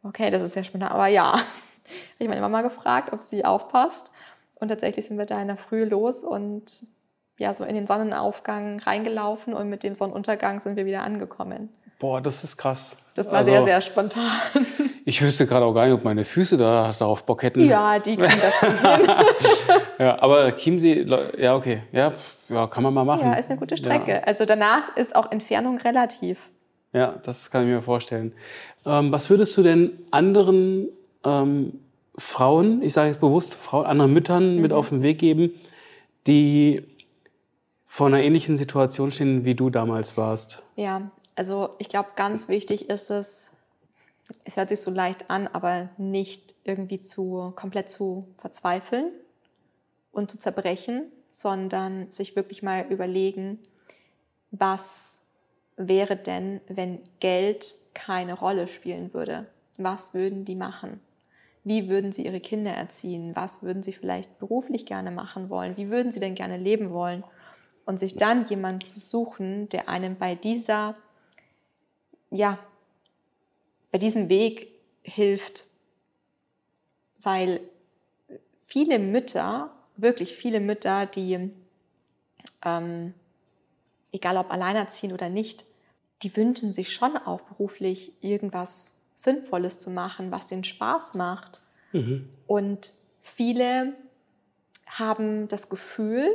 okay, 0.02 0.30
das 0.30 0.42
ist 0.42 0.54
ja 0.54 0.64
spontan, 0.64 0.90
aber 0.90 1.06
ja. 1.06 1.34
Habe 1.86 2.24
ich 2.24 2.28
meine 2.28 2.40
Mama 2.40 2.62
gefragt, 2.62 3.12
ob 3.12 3.22
sie 3.22 3.44
aufpasst. 3.44 4.10
Und 4.56 4.68
tatsächlich 4.68 5.06
sind 5.06 5.18
wir 5.18 5.26
da 5.26 5.40
in 5.40 5.46
der 5.46 5.56
Früh 5.56 5.84
los 5.84 6.24
und 6.24 6.84
ja, 7.38 7.54
so 7.54 7.62
in 7.64 7.76
den 7.76 7.86
Sonnenaufgang 7.86 8.80
reingelaufen 8.80 9.54
und 9.54 9.68
mit 9.68 9.82
dem 9.82 9.94
Sonnenuntergang 9.94 10.58
sind 10.60 10.74
wir 10.76 10.86
wieder 10.86 11.02
angekommen. 11.02 11.68
Boah, 11.98 12.20
das 12.20 12.44
ist 12.44 12.56
krass. 12.56 12.96
Das 13.14 13.28
war 13.28 13.38
Also, 13.38 13.50
sehr, 13.52 13.64
sehr 13.64 13.80
spontan. 13.80 14.30
Ich 15.08 15.22
wüsste 15.22 15.46
gerade 15.46 15.64
auch 15.64 15.72
gar 15.72 15.84
nicht, 15.84 15.94
ob 15.94 16.02
meine 16.02 16.24
Füße 16.24 16.56
da 16.56 16.92
darauf 16.98 17.22
Bock 17.22 17.44
hätten. 17.44 17.64
Ja, 17.64 18.00
die 18.00 18.16
kriegen 18.16 18.40
das 18.42 18.54
schon 18.56 18.76
hin. 18.76 19.08
Ja, 20.00 20.20
aber 20.20 20.50
Chiemsee, 20.56 21.06
ja, 21.38 21.54
okay. 21.54 21.84
Ja, 21.92 22.12
ja, 22.48 22.66
kann 22.66 22.82
man 22.82 22.92
mal 22.92 23.04
machen. 23.04 23.22
Ja, 23.30 23.34
ist 23.34 23.48
eine 23.48 23.58
gute 23.58 23.76
Strecke. 23.76 24.26
Also 24.26 24.44
danach 24.46 24.94
ist 24.96 25.14
auch 25.14 25.30
Entfernung 25.30 25.78
relativ. 25.78 26.38
Ja, 26.92 27.14
das 27.22 27.50
kann 27.52 27.62
ich 27.62 27.68
mir 27.68 27.82
vorstellen. 27.82 28.32
Ähm, 28.84 29.12
was 29.12 29.30
würdest 29.30 29.56
du 29.56 29.62
denn 29.62 29.92
anderen 30.10 30.88
ähm, 31.24 31.78
Frauen, 32.18 32.82
ich 32.82 32.92
sage 32.92 33.10
jetzt 33.10 33.20
bewusst 33.20 33.54
Frauen, 33.54 33.86
anderen 33.86 34.12
Müttern 34.12 34.56
Mhm. 34.56 34.62
mit 34.62 34.72
auf 34.72 34.88
den 34.88 35.02
Weg 35.02 35.18
geben, 35.20 35.52
die 36.26 36.82
vor 37.86 38.08
einer 38.08 38.20
ähnlichen 38.20 38.56
Situation 38.56 39.10
stehen, 39.12 39.44
wie 39.44 39.54
du 39.54 39.70
damals 39.70 40.16
warst? 40.16 40.62
Ja, 40.74 41.02
also 41.36 41.74
ich 41.78 41.88
glaube, 41.88 42.10
ganz 42.16 42.48
wichtig 42.48 42.88
ist 42.88 43.10
es, 43.10 43.52
es 44.44 44.56
hört 44.56 44.70
sich 44.70 44.80
so 44.80 44.90
leicht 44.90 45.30
an, 45.30 45.46
aber 45.46 45.90
nicht 45.98 46.54
irgendwie 46.64 47.00
zu 47.00 47.52
komplett 47.54 47.90
zu 47.90 48.26
verzweifeln 48.38 49.12
und 50.10 50.30
zu 50.30 50.38
zerbrechen, 50.38 51.04
sondern 51.30 52.10
sich 52.10 52.34
wirklich 52.34 52.62
mal 52.62 52.86
überlegen, 52.88 53.58
was 54.50 55.20
wäre 55.76 56.16
denn, 56.16 56.60
wenn 56.68 57.00
Geld 57.20 57.74
keine 57.94 58.34
Rolle 58.34 58.68
spielen 58.68 59.12
würde? 59.12 59.46
Was 59.76 60.14
würden 60.14 60.44
die 60.44 60.54
machen? 60.54 61.00
Wie 61.64 61.88
würden 61.88 62.12
sie 62.12 62.24
ihre 62.24 62.40
Kinder 62.40 62.70
erziehen? 62.70 63.34
Was 63.34 63.62
würden 63.62 63.82
sie 63.82 63.92
vielleicht 63.92 64.38
beruflich 64.38 64.86
gerne 64.86 65.10
machen 65.10 65.50
wollen? 65.50 65.76
Wie 65.76 65.90
würden 65.90 66.12
sie 66.12 66.20
denn 66.20 66.34
gerne 66.34 66.56
leben 66.56 66.90
wollen? 66.90 67.24
Und 67.84 68.00
sich 68.00 68.16
dann 68.16 68.46
jemanden 68.46 68.86
zu 68.86 68.98
suchen, 68.98 69.68
der 69.68 69.88
einem 69.88 70.16
bei 70.16 70.34
dieser, 70.34 70.94
ja, 72.36 72.58
bei 73.90 73.98
diesem 73.98 74.28
Weg 74.28 74.68
hilft. 75.02 75.64
Weil 77.22 77.60
viele 78.66 78.98
Mütter, 78.98 79.70
wirklich 79.96 80.34
viele 80.36 80.60
Mütter, 80.60 81.06
die, 81.06 81.50
ähm, 82.64 83.14
egal 84.12 84.36
ob 84.36 84.52
alleinerziehend 84.52 85.14
oder 85.14 85.28
nicht, 85.28 85.64
die 86.22 86.36
wünschen 86.36 86.72
sich 86.72 86.92
schon 86.92 87.16
auch 87.16 87.40
beruflich 87.42 88.12
irgendwas 88.22 88.96
Sinnvolles 89.14 89.78
zu 89.78 89.90
machen, 89.90 90.30
was 90.30 90.46
den 90.46 90.64
Spaß 90.64 91.14
macht. 91.14 91.60
Und 92.46 92.92
viele 93.22 93.94
haben 94.86 95.48
das 95.48 95.68
Gefühl 95.68 96.28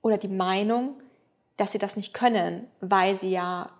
oder 0.00 0.16
die 0.16 0.28
Meinung, 0.28 1.00
dass 1.56 1.72
sie 1.72 1.78
das 1.78 1.96
nicht 1.96 2.14
können, 2.14 2.66
weil 2.80 3.16
sie 3.16 3.30
ja 3.30 3.70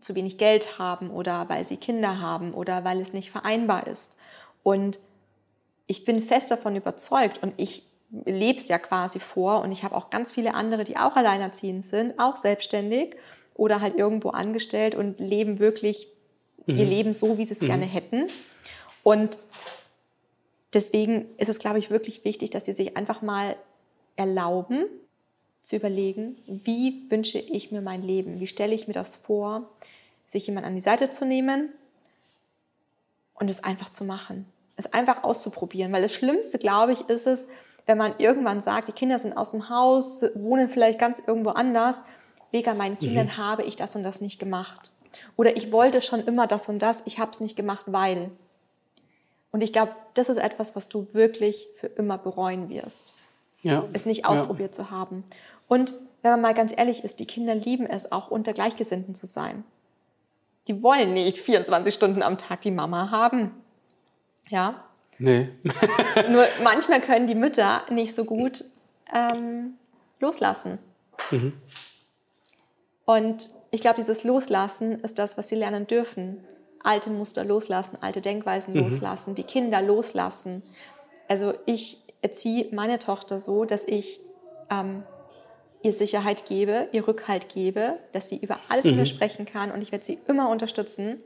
zu 0.00 0.14
wenig 0.14 0.38
Geld 0.38 0.78
haben 0.78 1.10
oder 1.10 1.48
weil 1.48 1.64
sie 1.64 1.76
Kinder 1.76 2.20
haben 2.20 2.54
oder 2.54 2.84
weil 2.84 3.00
es 3.00 3.12
nicht 3.12 3.30
vereinbar 3.30 3.86
ist. 3.86 4.16
Und 4.62 4.98
ich 5.86 6.04
bin 6.04 6.22
fest 6.22 6.50
davon 6.50 6.76
überzeugt 6.76 7.42
und 7.42 7.54
ich 7.56 7.82
lebe 8.10 8.58
es 8.58 8.68
ja 8.68 8.78
quasi 8.78 9.20
vor 9.20 9.60
und 9.62 9.72
ich 9.72 9.84
habe 9.84 9.96
auch 9.96 10.10
ganz 10.10 10.32
viele 10.32 10.54
andere, 10.54 10.84
die 10.84 10.96
auch 10.96 11.16
alleinerziehend 11.16 11.84
sind, 11.84 12.18
auch 12.18 12.36
selbstständig 12.36 13.16
oder 13.54 13.80
halt 13.80 13.96
irgendwo 13.96 14.30
angestellt 14.30 14.94
und 14.94 15.20
leben 15.20 15.58
wirklich 15.58 16.08
ihr 16.66 16.84
Leben 16.84 17.14
so, 17.14 17.38
wie 17.38 17.46
sie 17.46 17.54
es 17.54 17.60
gerne 17.60 17.86
hätten. 17.86 18.26
Und 19.02 19.38
deswegen 20.74 21.26
ist 21.38 21.48
es, 21.48 21.58
glaube 21.58 21.78
ich, 21.78 21.90
wirklich 21.90 22.24
wichtig, 22.24 22.50
dass 22.50 22.66
sie 22.66 22.74
sich 22.74 22.96
einfach 22.96 23.22
mal 23.22 23.56
erlauben, 24.16 24.84
zu 25.68 25.76
überlegen, 25.76 26.38
wie 26.46 27.10
wünsche 27.10 27.38
ich 27.38 27.70
mir 27.70 27.82
mein 27.82 28.02
Leben? 28.02 28.40
Wie 28.40 28.46
stelle 28.46 28.74
ich 28.74 28.86
mir 28.86 28.94
das 28.94 29.16
vor, 29.16 29.68
sich 30.26 30.46
jemand 30.46 30.64
an 30.64 30.74
die 30.74 30.80
Seite 30.80 31.10
zu 31.10 31.26
nehmen 31.26 31.68
und 33.34 33.50
es 33.50 33.62
einfach 33.62 33.90
zu 33.90 34.04
machen, 34.04 34.46
es 34.76 34.90
einfach 34.94 35.24
auszuprobieren. 35.24 35.92
Weil 35.92 36.00
das 36.00 36.14
Schlimmste, 36.14 36.58
glaube 36.58 36.94
ich, 36.94 37.10
ist 37.10 37.26
es, 37.26 37.48
wenn 37.84 37.98
man 37.98 38.14
irgendwann 38.16 38.62
sagt, 38.62 38.88
die 38.88 38.92
Kinder 38.92 39.18
sind 39.18 39.36
aus 39.36 39.50
dem 39.50 39.68
Haus, 39.68 40.24
wohnen 40.34 40.70
vielleicht 40.70 40.98
ganz 40.98 41.20
irgendwo 41.26 41.50
anders, 41.50 42.02
wegen 42.50 42.78
meinen 42.78 42.98
Kindern 42.98 43.26
mhm. 43.26 43.36
habe 43.36 43.62
ich 43.62 43.76
das 43.76 43.94
und 43.94 44.04
das 44.04 44.22
nicht 44.22 44.38
gemacht. 44.38 44.90
Oder 45.36 45.54
ich 45.58 45.70
wollte 45.70 46.00
schon 46.00 46.24
immer 46.24 46.46
das 46.46 46.70
und 46.70 46.78
das, 46.78 47.02
ich 47.04 47.18
habe 47.18 47.32
es 47.32 47.40
nicht 47.40 47.56
gemacht, 47.56 47.84
weil. 47.88 48.30
Und 49.52 49.62
ich 49.62 49.74
glaube, 49.74 49.92
das 50.14 50.30
ist 50.30 50.40
etwas, 50.40 50.74
was 50.76 50.88
du 50.88 51.12
wirklich 51.12 51.68
für 51.76 51.88
immer 51.88 52.16
bereuen 52.16 52.70
wirst. 52.70 53.12
Ja. 53.62 53.84
Es 53.92 54.06
nicht 54.06 54.24
ausprobiert 54.24 54.76
ja. 54.76 54.84
zu 54.84 54.90
haben. 54.90 55.24
Und 55.68 55.94
wenn 56.22 56.32
man 56.32 56.40
mal 56.40 56.54
ganz 56.54 56.72
ehrlich 56.76 57.04
ist, 57.04 57.20
die 57.20 57.26
Kinder 57.26 57.54
lieben 57.54 57.86
es 57.86 58.10
auch, 58.10 58.30
unter 58.30 58.52
Gleichgesinnten 58.52 59.14
zu 59.14 59.26
sein. 59.26 59.64
Die 60.66 60.82
wollen 60.82 61.14
nicht 61.14 61.38
24 61.38 61.94
Stunden 61.94 62.22
am 62.22 62.36
Tag 62.36 62.62
die 62.62 62.70
Mama 62.70 63.10
haben. 63.10 63.52
Ja. 64.50 64.84
Nee. 65.18 65.48
Nur 66.30 66.46
manchmal 66.62 67.00
können 67.00 67.26
die 67.26 67.34
Mütter 67.34 67.82
nicht 67.90 68.14
so 68.14 68.24
gut 68.24 68.64
ähm, 69.14 69.74
loslassen. 70.20 70.78
Mhm. 71.30 71.52
Und 73.04 73.48
ich 73.70 73.80
glaube, 73.80 73.96
dieses 73.96 74.24
Loslassen 74.24 75.00
ist 75.00 75.18
das, 75.18 75.38
was 75.38 75.48
sie 75.48 75.54
lernen 75.54 75.86
dürfen. 75.86 76.44
Alte 76.82 77.10
Muster 77.10 77.44
loslassen, 77.44 77.98
alte 78.00 78.20
Denkweisen 78.20 78.74
mhm. 78.74 78.80
loslassen, 78.80 79.34
die 79.34 79.44
Kinder 79.44 79.80
loslassen. 79.80 80.62
Also 81.26 81.54
ich 81.66 82.02
erziehe 82.22 82.68
meine 82.72 82.98
Tochter 82.98 83.40
so, 83.40 83.64
dass 83.64 83.86
ich 83.86 84.20
ähm, 84.70 85.04
ihr 85.82 85.92
Sicherheit 85.92 86.46
gebe, 86.46 86.88
ihr 86.92 87.06
Rückhalt 87.06 87.48
gebe, 87.48 87.98
dass 88.12 88.28
sie 88.28 88.36
über 88.36 88.58
alles 88.68 88.84
mhm. 88.84 88.92
mit 88.92 89.00
mir 89.00 89.06
sprechen 89.06 89.46
kann 89.46 89.70
und 89.70 89.82
ich 89.82 89.92
werde 89.92 90.04
sie 90.04 90.18
immer 90.28 90.48
unterstützen. 90.48 91.22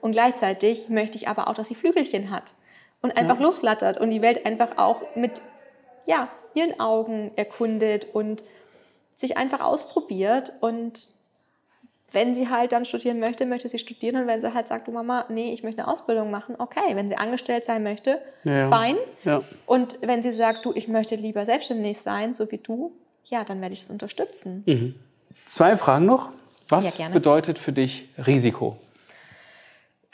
Und 0.00 0.12
gleichzeitig 0.12 0.88
möchte 0.88 1.16
ich 1.16 1.28
aber 1.28 1.48
auch, 1.48 1.54
dass 1.54 1.68
sie 1.68 1.74
Flügelchen 1.74 2.30
hat 2.30 2.52
und 3.02 3.16
einfach 3.16 3.36
ja. 3.36 3.42
losflattert 3.42 3.98
und 3.98 4.10
die 4.10 4.22
Welt 4.22 4.46
einfach 4.46 4.78
auch 4.78 5.02
mit 5.16 5.40
ja, 6.04 6.28
ihren 6.54 6.78
Augen 6.78 7.32
erkundet 7.36 8.06
und 8.12 8.44
sich 9.14 9.36
einfach 9.36 9.60
ausprobiert 9.60 10.52
und 10.60 11.16
wenn 12.12 12.34
sie 12.34 12.48
halt 12.48 12.72
dann 12.72 12.84
studieren 12.84 13.18
möchte, 13.18 13.44
möchte 13.44 13.68
sie 13.68 13.78
studieren 13.78 14.16
und 14.16 14.26
wenn 14.26 14.40
sie 14.40 14.54
halt 14.54 14.68
sagt, 14.68 14.88
du 14.88 14.92
Mama, 14.92 15.26
nee, 15.28 15.52
ich 15.52 15.62
möchte 15.62 15.82
eine 15.82 15.92
Ausbildung 15.92 16.30
machen, 16.30 16.54
okay. 16.58 16.94
Wenn 16.94 17.08
sie 17.08 17.16
angestellt 17.16 17.64
sein 17.64 17.82
möchte, 17.82 18.22
ja, 18.44 18.70
fein. 18.70 18.96
Ja. 19.24 19.42
Und 19.66 19.98
wenn 20.00 20.22
sie 20.22 20.32
sagt, 20.32 20.64
du, 20.64 20.72
ich 20.74 20.88
möchte 20.88 21.16
lieber 21.16 21.44
selbstständig 21.44 21.98
sein, 21.98 22.32
so 22.32 22.50
wie 22.50 22.58
du, 22.58 22.92
ja, 23.28 23.44
dann 23.44 23.60
werde 23.60 23.74
ich 23.74 23.80
das 23.80 23.90
unterstützen. 23.90 24.62
Mhm. 24.66 24.94
Zwei 25.46 25.76
Fragen 25.76 26.06
noch. 26.06 26.30
Was 26.68 26.98
ja, 26.98 27.08
bedeutet 27.08 27.58
für 27.58 27.72
dich 27.72 28.08
Risiko? 28.26 28.76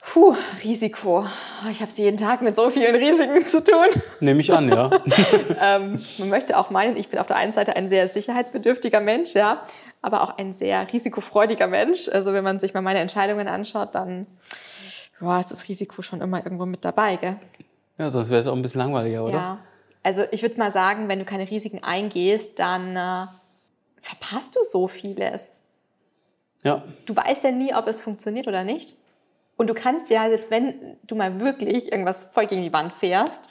Puh, 0.05 0.35
Risiko. 0.62 1.25
Ich 1.70 1.81
habe 1.81 1.90
es 1.90 1.96
jeden 1.96 2.16
Tag 2.16 2.42
mit 2.42 2.57
so 2.57 2.68
vielen 2.70 2.94
Risiken 2.96 3.46
zu 3.46 3.62
tun. 3.62 3.87
Nehme 4.20 4.40
ich 4.40 4.53
an, 4.53 4.68
ja. 4.68 4.90
ähm, 5.61 6.05
man 6.18 6.29
möchte 6.29 6.59
auch 6.59 6.70
meinen, 6.70 6.96
ich 6.96 7.09
bin 7.09 7.20
auf 7.20 7.29
der 7.29 7.37
einen 7.37 7.53
Seite 7.53 7.77
ein 7.77 7.88
sehr 7.88 8.09
sicherheitsbedürftiger 8.09 9.01
Mensch, 9.01 9.35
ja, 9.35 9.62
aber 10.03 10.22
auch 10.22 10.37
ein 10.38 10.53
sehr 10.53 10.92
risikofreudiger 10.92 11.68
Mensch. 11.68 12.09
Also 12.09 12.33
wenn 12.33 12.44
man 12.44 12.59
sich 12.59 12.75
mal 12.75 12.83
meine 12.83 12.98
Entscheidungen 12.98 13.46
anschaut, 13.46 13.94
dann 13.94 14.27
boah, 15.20 15.38
ist 15.38 15.53
das 15.53 15.68
Risiko 15.68 16.03
schon 16.03 16.20
immer 16.20 16.44
irgendwo 16.44 16.66
mit 16.66 16.85
dabei, 16.85 17.16
gell? 17.16 17.37
Ja, 17.96 18.11
sonst 18.11 18.29
wäre 18.29 18.40
es 18.40 18.46
auch 18.48 18.57
ein 18.57 18.62
bisschen 18.62 18.81
langweiliger, 18.81 19.25
oder? 19.25 19.33
Ja. 19.33 19.59
Also 20.02 20.24
ich 20.30 20.42
würde 20.42 20.58
mal 20.58 20.70
sagen, 20.70 21.08
wenn 21.08 21.18
du 21.18 21.24
keine 21.24 21.50
Risiken 21.50 21.82
eingehst, 21.82 22.58
dann 22.58 22.96
äh, 22.96 23.26
verpasst 24.00 24.56
du 24.56 24.60
so 24.64 24.88
vieles. 24.88 25.62
Ja. 26.64 26.84
Du 27.06 27.14
weißt 27.14 27.44
ja 27.44 27.50
nie, 27.50 27.74
ob 27.74 27.86
es 27.86 28.00
funktioniert 28.00 28.46
oder 28.46 28.64
nicht. 28.64 28.96
Und 29.56 29.68
du 29.68 29.74
kannst 29.74 30.10
ja, 30.10 30.28
selbst 30.28 30.50
wenn 30.50 30.96
du 31.04 31.14
mal 31.14 31.40
wirklich 31.40 31.92
irgendwas 31.92 32.24
voll 32.24 32.46
gegen 32.46 32.62
die 32.62 32.72
Wand 32.72 32.92
fährst, 32.92 33.50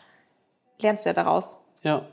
lernst 0.79 1.05
du 1.05 1.09
ja 1.09 1.13
daraus. 1.13 1.59
Ja. 1.83 2.05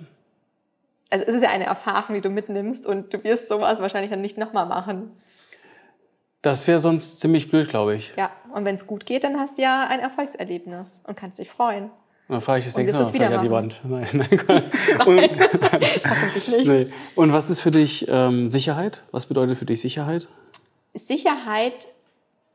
Also 1.11 1.24
es 1.24 1.35
ist 1.35 1.42
ja 1.42 1.51
eine 1.51 1.64
Erfahrung, 1.64 2.14
die 2.14 2.20
du 2.20 2.29
mitnimmst 2.29 2.87
und 2.87 3.12
du 3.14 3.24
wirst 3.24 3.48
sowas 3.48 3.81
wahrscheinlich 3.81 4.11
dann 4.11 4.20
nicht 4.20 4.37
nochmal 4.37 4.66
machen. 4.66 5.11
Das 6.42 6.68
wäre 6.68 6.81
sonst 6.81 7.20
ziemlich 7.20 7.51
blöd, 7.51 7.68
glaube 7.68 7.96
ich. 7.96 8.12
Ja, 8.16 8.31
und 8.55 8.64
wenn 8.64 8.77
es 8.77 8.87
gut 8.87 9.07
geht, 9.07 9.24
dann 9.24 9.40
hast 9.40 9.59
du 9.59 9.62
ja 9.62 9.88
ein 9.88 10.01
Erfolgserlebnis 10.01 11.03
und 11.07 11.16
kannst 11.16 11.38
dich 11.38 11.51
freuen. 11.51 11.90
Dann 12.29 12.43
fahre 12.43 12.59
ich 12.59 12.67
das 12.67 12.77
nächste 12.77 13.03
Mal 13.03 13.12
wieder 13.12 13.38
an 13.38 13.45
die 13.45 13.51
Wand. 13.51 13.81
Nein, 13.85 14.09
nein, 14.12 14.29
nein. 14.49 15.31
Hoffentlich 16.09 16.49
nicht. 16.49 16.67
Nee. 16.67 16.87
Und 17.14 17.33
was 17.33 17.49
ist 17.49 17.61
für 17.61 17.71
dich 17.71 18.07
ähm, 18.09 18.51
Sicherheit? 18.51 19.03
Was 19.12 19.27
bedeutet 19.27 19.57
für 19.57 19.64
dich 19.64 19.81
Sicherheit? 19.81 20.29
Sicherheit 20.95 21.87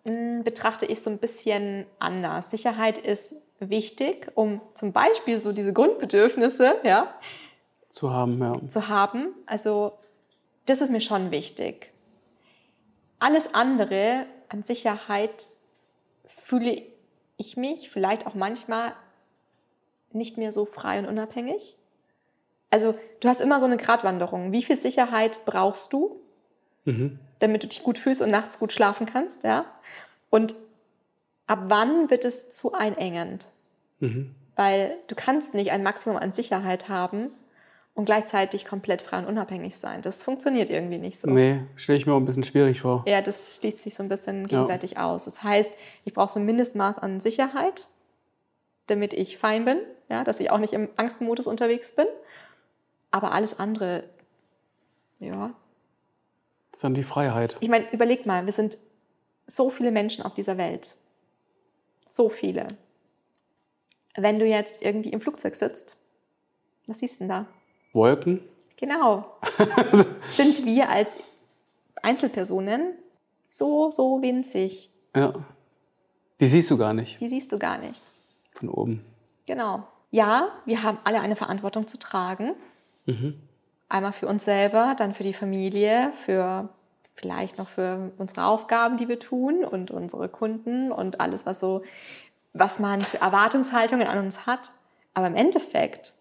betrachte 0.04 0.86
ich 0.86 1.02
so 1.02 1.10
ein 1.10 1.18
bisschen 1.18 1.86
anders. 1.98 2.52
Sicherheit 2.52 2.98
ist 2.98 3.36
wichtig, 3.60 4.28
um 4.36 4.62
zum 4.74 4.92
Beispiel 4.92 5.38
so 5.38 5.54
diese 5.54 5.72
Grundbedürfnisse 5.72 6.76
ja, 6.84 7.14
zu 7.90 8.12
haben. 8.12 8.40
Ja. 8.42 8.68
Zu 8.68 8.90
haben. 8.90 9.30
Also 9.46 9.94
das 10.66 10.82
ist 10.82 10.92
mir 10.92 11.02
schon 11.02 11.32
wichtig. 11.32 11.92
Alles 13.20 13.56
andere 13.56 14.26
an 14.50 14.64
Sicherheit 14.64 15.48
fühle 16.28 16.82
ich 17.38 17.56
mich 17.56 17.90
vielleicht 17.90 18.28
auch 18.28 18.34
manchmal 18.34 18.94
nicht 20.16 20.38
mehr 20.38 20.52
so 20.52 20.66
frei 20.66 21.00
und 21.00 21.06
unabhängig. 21.06 21.78
Also 22.70 22.96
du 23.20 23.30
hast 23.30 23.42
immer 23.42 23.60
so 23.60 23.66
eine 23.66 23.78
Gratwanderung. 23.78 24.52
Wie 24.52 24.64
viel 24.64 24.76
Sicherheit 24.76 25.46
brauchst 25.46 25.94
du, 25.94 26.20
mhm. 26.86 27.20
damit 27.40 27.64
du 27.64 27.68
dich 27.68 27.84
gut 27.84 27.98
fühlst 27.98 28.22
und 28.22 28.32
nachts 28.32 28.58
gut 28.60 28.74
schlafen 28.74 29.06
kannst? 29.06 29.44
Ja? 29.44 29.66
Und 30.30 30.56
ab 31.46 31.66
wann 31.66 32.10
wird 32.10 32.26
es 32.26 32.50
zu 32.50 32.74
einengend? 32.74 33.48
Mhm. 34.00 34.34
Weil 34.56 34.98
du 35.08 35.16
kannst 35.16 35.54
nicht 35.54 35.72
ein 35.72 35.84
Maximum 35.84 36.18
an 36.18 36.34
Sicherheit 36.34 36.90
haben 36.90 37.30
und 37.96 38.06
gleichzeitig 38.06 38.66
komplett 38.66 39.02
frei 39.02 39.20
und 39.20 39.26
unabhängig 39.26 39.78
sein. 39.78 40.02
Das 40.02 40.24
funktioniert 40.24 40.70
irgendwie 40.70 40.98
nicht 40.98 41.20
so. 41.20 41.30
Nee, 41.30 41.62
stelle 41.76 41.98
ich 41.98 42.06
mir 42.08 42.14
auch 42.14 42.18
ein 42.18 42.26
bisschen 42.26 42.44
schwierig 42.44 42.82
vor. 42.82 43.04
Ja, 43.08 43.22
das 43.22 43.58
schließt 43.58 43.78
sich 43.78 43.94
so 43.94 44.04
ein 44.04 44.10
bisschen 44.10 44.48
gegenseitig 44.48 44.92
ja. 44.92 45.06
aus. 45.06 45.26
Das 45.26 45.44
heißt, 45.44 45.72
ich 46.06 46.14
brauche 46.14 46.32
so 46.32 46.40
ein 46.40 46.46
Mindestmaß 46.46 46.98
an 46.98 47.20
Sicherheit, 47.20 47.88
damit 48.94 49.14
ich 49.14 49.38
fein 49.38 49.66
bin, 49.66 49.80
ja, 50.10 50.24
dass 50.24 50.40
ich 50.40 50.52
auch 50.52 50.58
nicht 50.58 50.74
im 50.74 50.90
Angstmodus 50.96 51.48
unterwegs 51.48 51.96
bin. 51.96 52.06
Aber 53.12 53.32
alles 53.32 53.60
andere, 53.60 54.04
ja. 55.20 55.54
Das 56.72 56.80
ist 56.80 56.84
dann 56.84 56.94
die 56.94 57.04
Freiheit. 57.04 57.58
Ich 57.60 57.70
meine, 57.70 57.92
überleg 57.92 58.26
mal, 58.26 58.46
wir 58.46 58.54
sind 58.54 58.78
so 59.46 59.70
viele 59.70 59.92
Menschen 59.92 60.24
auf 60.24 60.34
dieser 60.34 60.58
Welt. 60.58 60.96
So 62.06 62.30
viele. 62.30 62.68
Wenn 64.16 64.40
du 64.40 64.46
jetzt 64.46 64.82
irgendwie 64.82 65.10
im 65.10 65.22
Flugzeug 65.22 65.56
sitzt, 65.56 65.98
was 66.88 67.00
siehst 67.00 67.16
du 67.16 67.20
denn 67.20 67.30
da? 67.30 67.46
Wolken. 67.94 68.42
Genau. 68.78 69.38
Sind 70.30 70.66
wir 70.66 70.90
als 70.90 71.18
Einzelpersonen 72.02 72.94
so, 73.50 73.90
so 73.92 74.22
winzig. 74.22 74.92
Ja. 75.16 75.34
Die 76.40 76.48
siehst 76.48 76.70
du 76.72 76.78
gar 76.78 76.94
nicht. 76.94 77.22
Die 77.22 77.28
siehst 77.28 77.52
du 77.52 77.60
gar 77.60 77.78
nicht. 77.78 78.02
Von 78.54 78.70
oben. 78.70 79.06
Genau. 79.46 79.88
Ja, 80.12 80.50
wir 80.66 80.84
haben 80.84 80.98
alle 81.04 81.22
eine 81.22 81.36
Verantwortung 81.36 81.88
zu 81.88 81.98
tragen. 81.98 82.56
Mhm. 83.06 83.40
Einmal 83.90 84.14
für 84.14 84.28
uns 84.28 84.46
selber, 84.46 84.96
dann 84.98 85.14
für 85.14 85.24
die 85.24 85.34
Familie, 85.34 86.14
für 86.26 86.70
vielleicht 87.14 87.58
noch 87.58 87.68
für 87.68 88.12
unsere 88.18 88.46
Aufgaben, 88.46 88.98
die 88.98 89.08
wir 89.08 89.20
tun 89.20 89.64
und 89.64 89.92
unsere 89.92 90.30
Kunden 90.30 90.92
und 90.92 91.20
alles, 91.20 91.46
was 91.46 91.60
so, 91.60 91.84
was 92.54 92.80
man 92.80 93.02
für 93.02 93.22
Erwartungshaltungen 93.22 94.08
an 94.08 94.20
uns 94.20 94.46
hat. 94.46 94.72
Aber 95.14 95.28
im 95.28 95.36
Endeffekt 95.36 96.14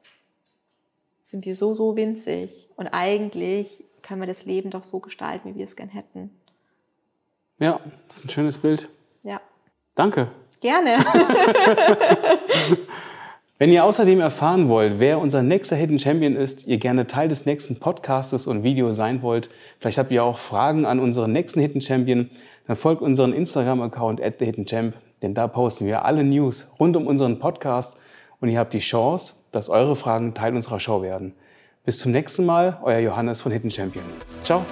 sind 1.23 1.47
wir 1.47 1.57
so, 1.57 1.75
so 1.75 1.97
winzig 1.97 2.69
und 2.77 2.89
eigentlich 2.89 3.85
können 4.03 4.21
wir 4.21 4.27
das 4.27 4.45
Leben 4.45 4.71
doch 4.71 4.85
so 4.85 5.01
gestalten, 5.01 5.51
wie 5.51 5.59
wir 5.59 5.65
es 5.65 5.77
gern 5.77 5.89
hätten. 5.89 6.31
Ja, 7.59 7.81
das 8.07 8.17
ist 8.17 8.25
ein 8.27 8.31
schönes 8.31 8.59
Bild. 8.59 8.89
Ja. 9.23 9.41
Danke. 9.95 10.31
Gerne. 10.63 10.99
Wenn 13.59 13.71
ihr 13.71 13.85
außerdem 13.85 14.21
erfahren 14.21 14.69
wollt, 14.69 15.01
wer 15.01 15.19
unser 15.19 15.43
nächster 15.43 15.75
Hidden 15.77 15.99
Champion 15.99 16.37
ist, 16.37 16.67
ihr 16.69 16.79
gerne 16.79 17.07
Teil 17.09 17.29
des 17.29 17.47
nächsten 17.47 17.81
Podcastes 17.81 18.47
und 18.47 18.63
Videos 18.63 18.97
sein 18.97 19.23
wollt, 19.23 19.51
vielleicht 19.81 19.99
habt 19.99 20.13
ihr 20.13 20.23
auch 20.25 20.39
Fragen 20.39 20.87
an 20.87 21.01
unseren 21.01 21.33
nächsten 21.33 21.61
Hidden 21.61 21.81
Champion, 21.81 22.31
dann 22.67 22.77
folgt 22.77 23.03
unseren 23.03 23.33
Instagram-Account 23.33 24.23
at 24.23 24.35
the 24.39 24.45
Hidden 24.45 24.67
Champ, 24.67 24.95
denn 25.21 25.35
da 25.35 25.49
posten 25.49 25.87
wir 25.87 26.05
alle 26.05 26.23
News 26.23 26.73
rund 26.79 26.97
um 26.97 27.09
unseren 27.09 27.41
Podcast 27.41 28.01
und 28.41 28.49
ihr 28.49 28.59
habt 28.59 28.73
die 28.73 28.79
Chance, 28.79 29.35
dass 29.51 29.69
eure 29.69 29.97
Fragen 29.97 30.33
Teil 30.33 30.55
unserer 30.55 30.79
Show 30.81 31.03
werden. 31.03 31.35
Bis 31.85 31.99
zum 31.99 32.13
nächsten 32.13 32.47
Mal, 32.47 32.79
euer 32.83 33.01
Johannes 33.01 33.41
von 33.41 33.51
Hidden 33.51 33.71
Champion. 33.71 34.05
Ciao. 34.45 34.65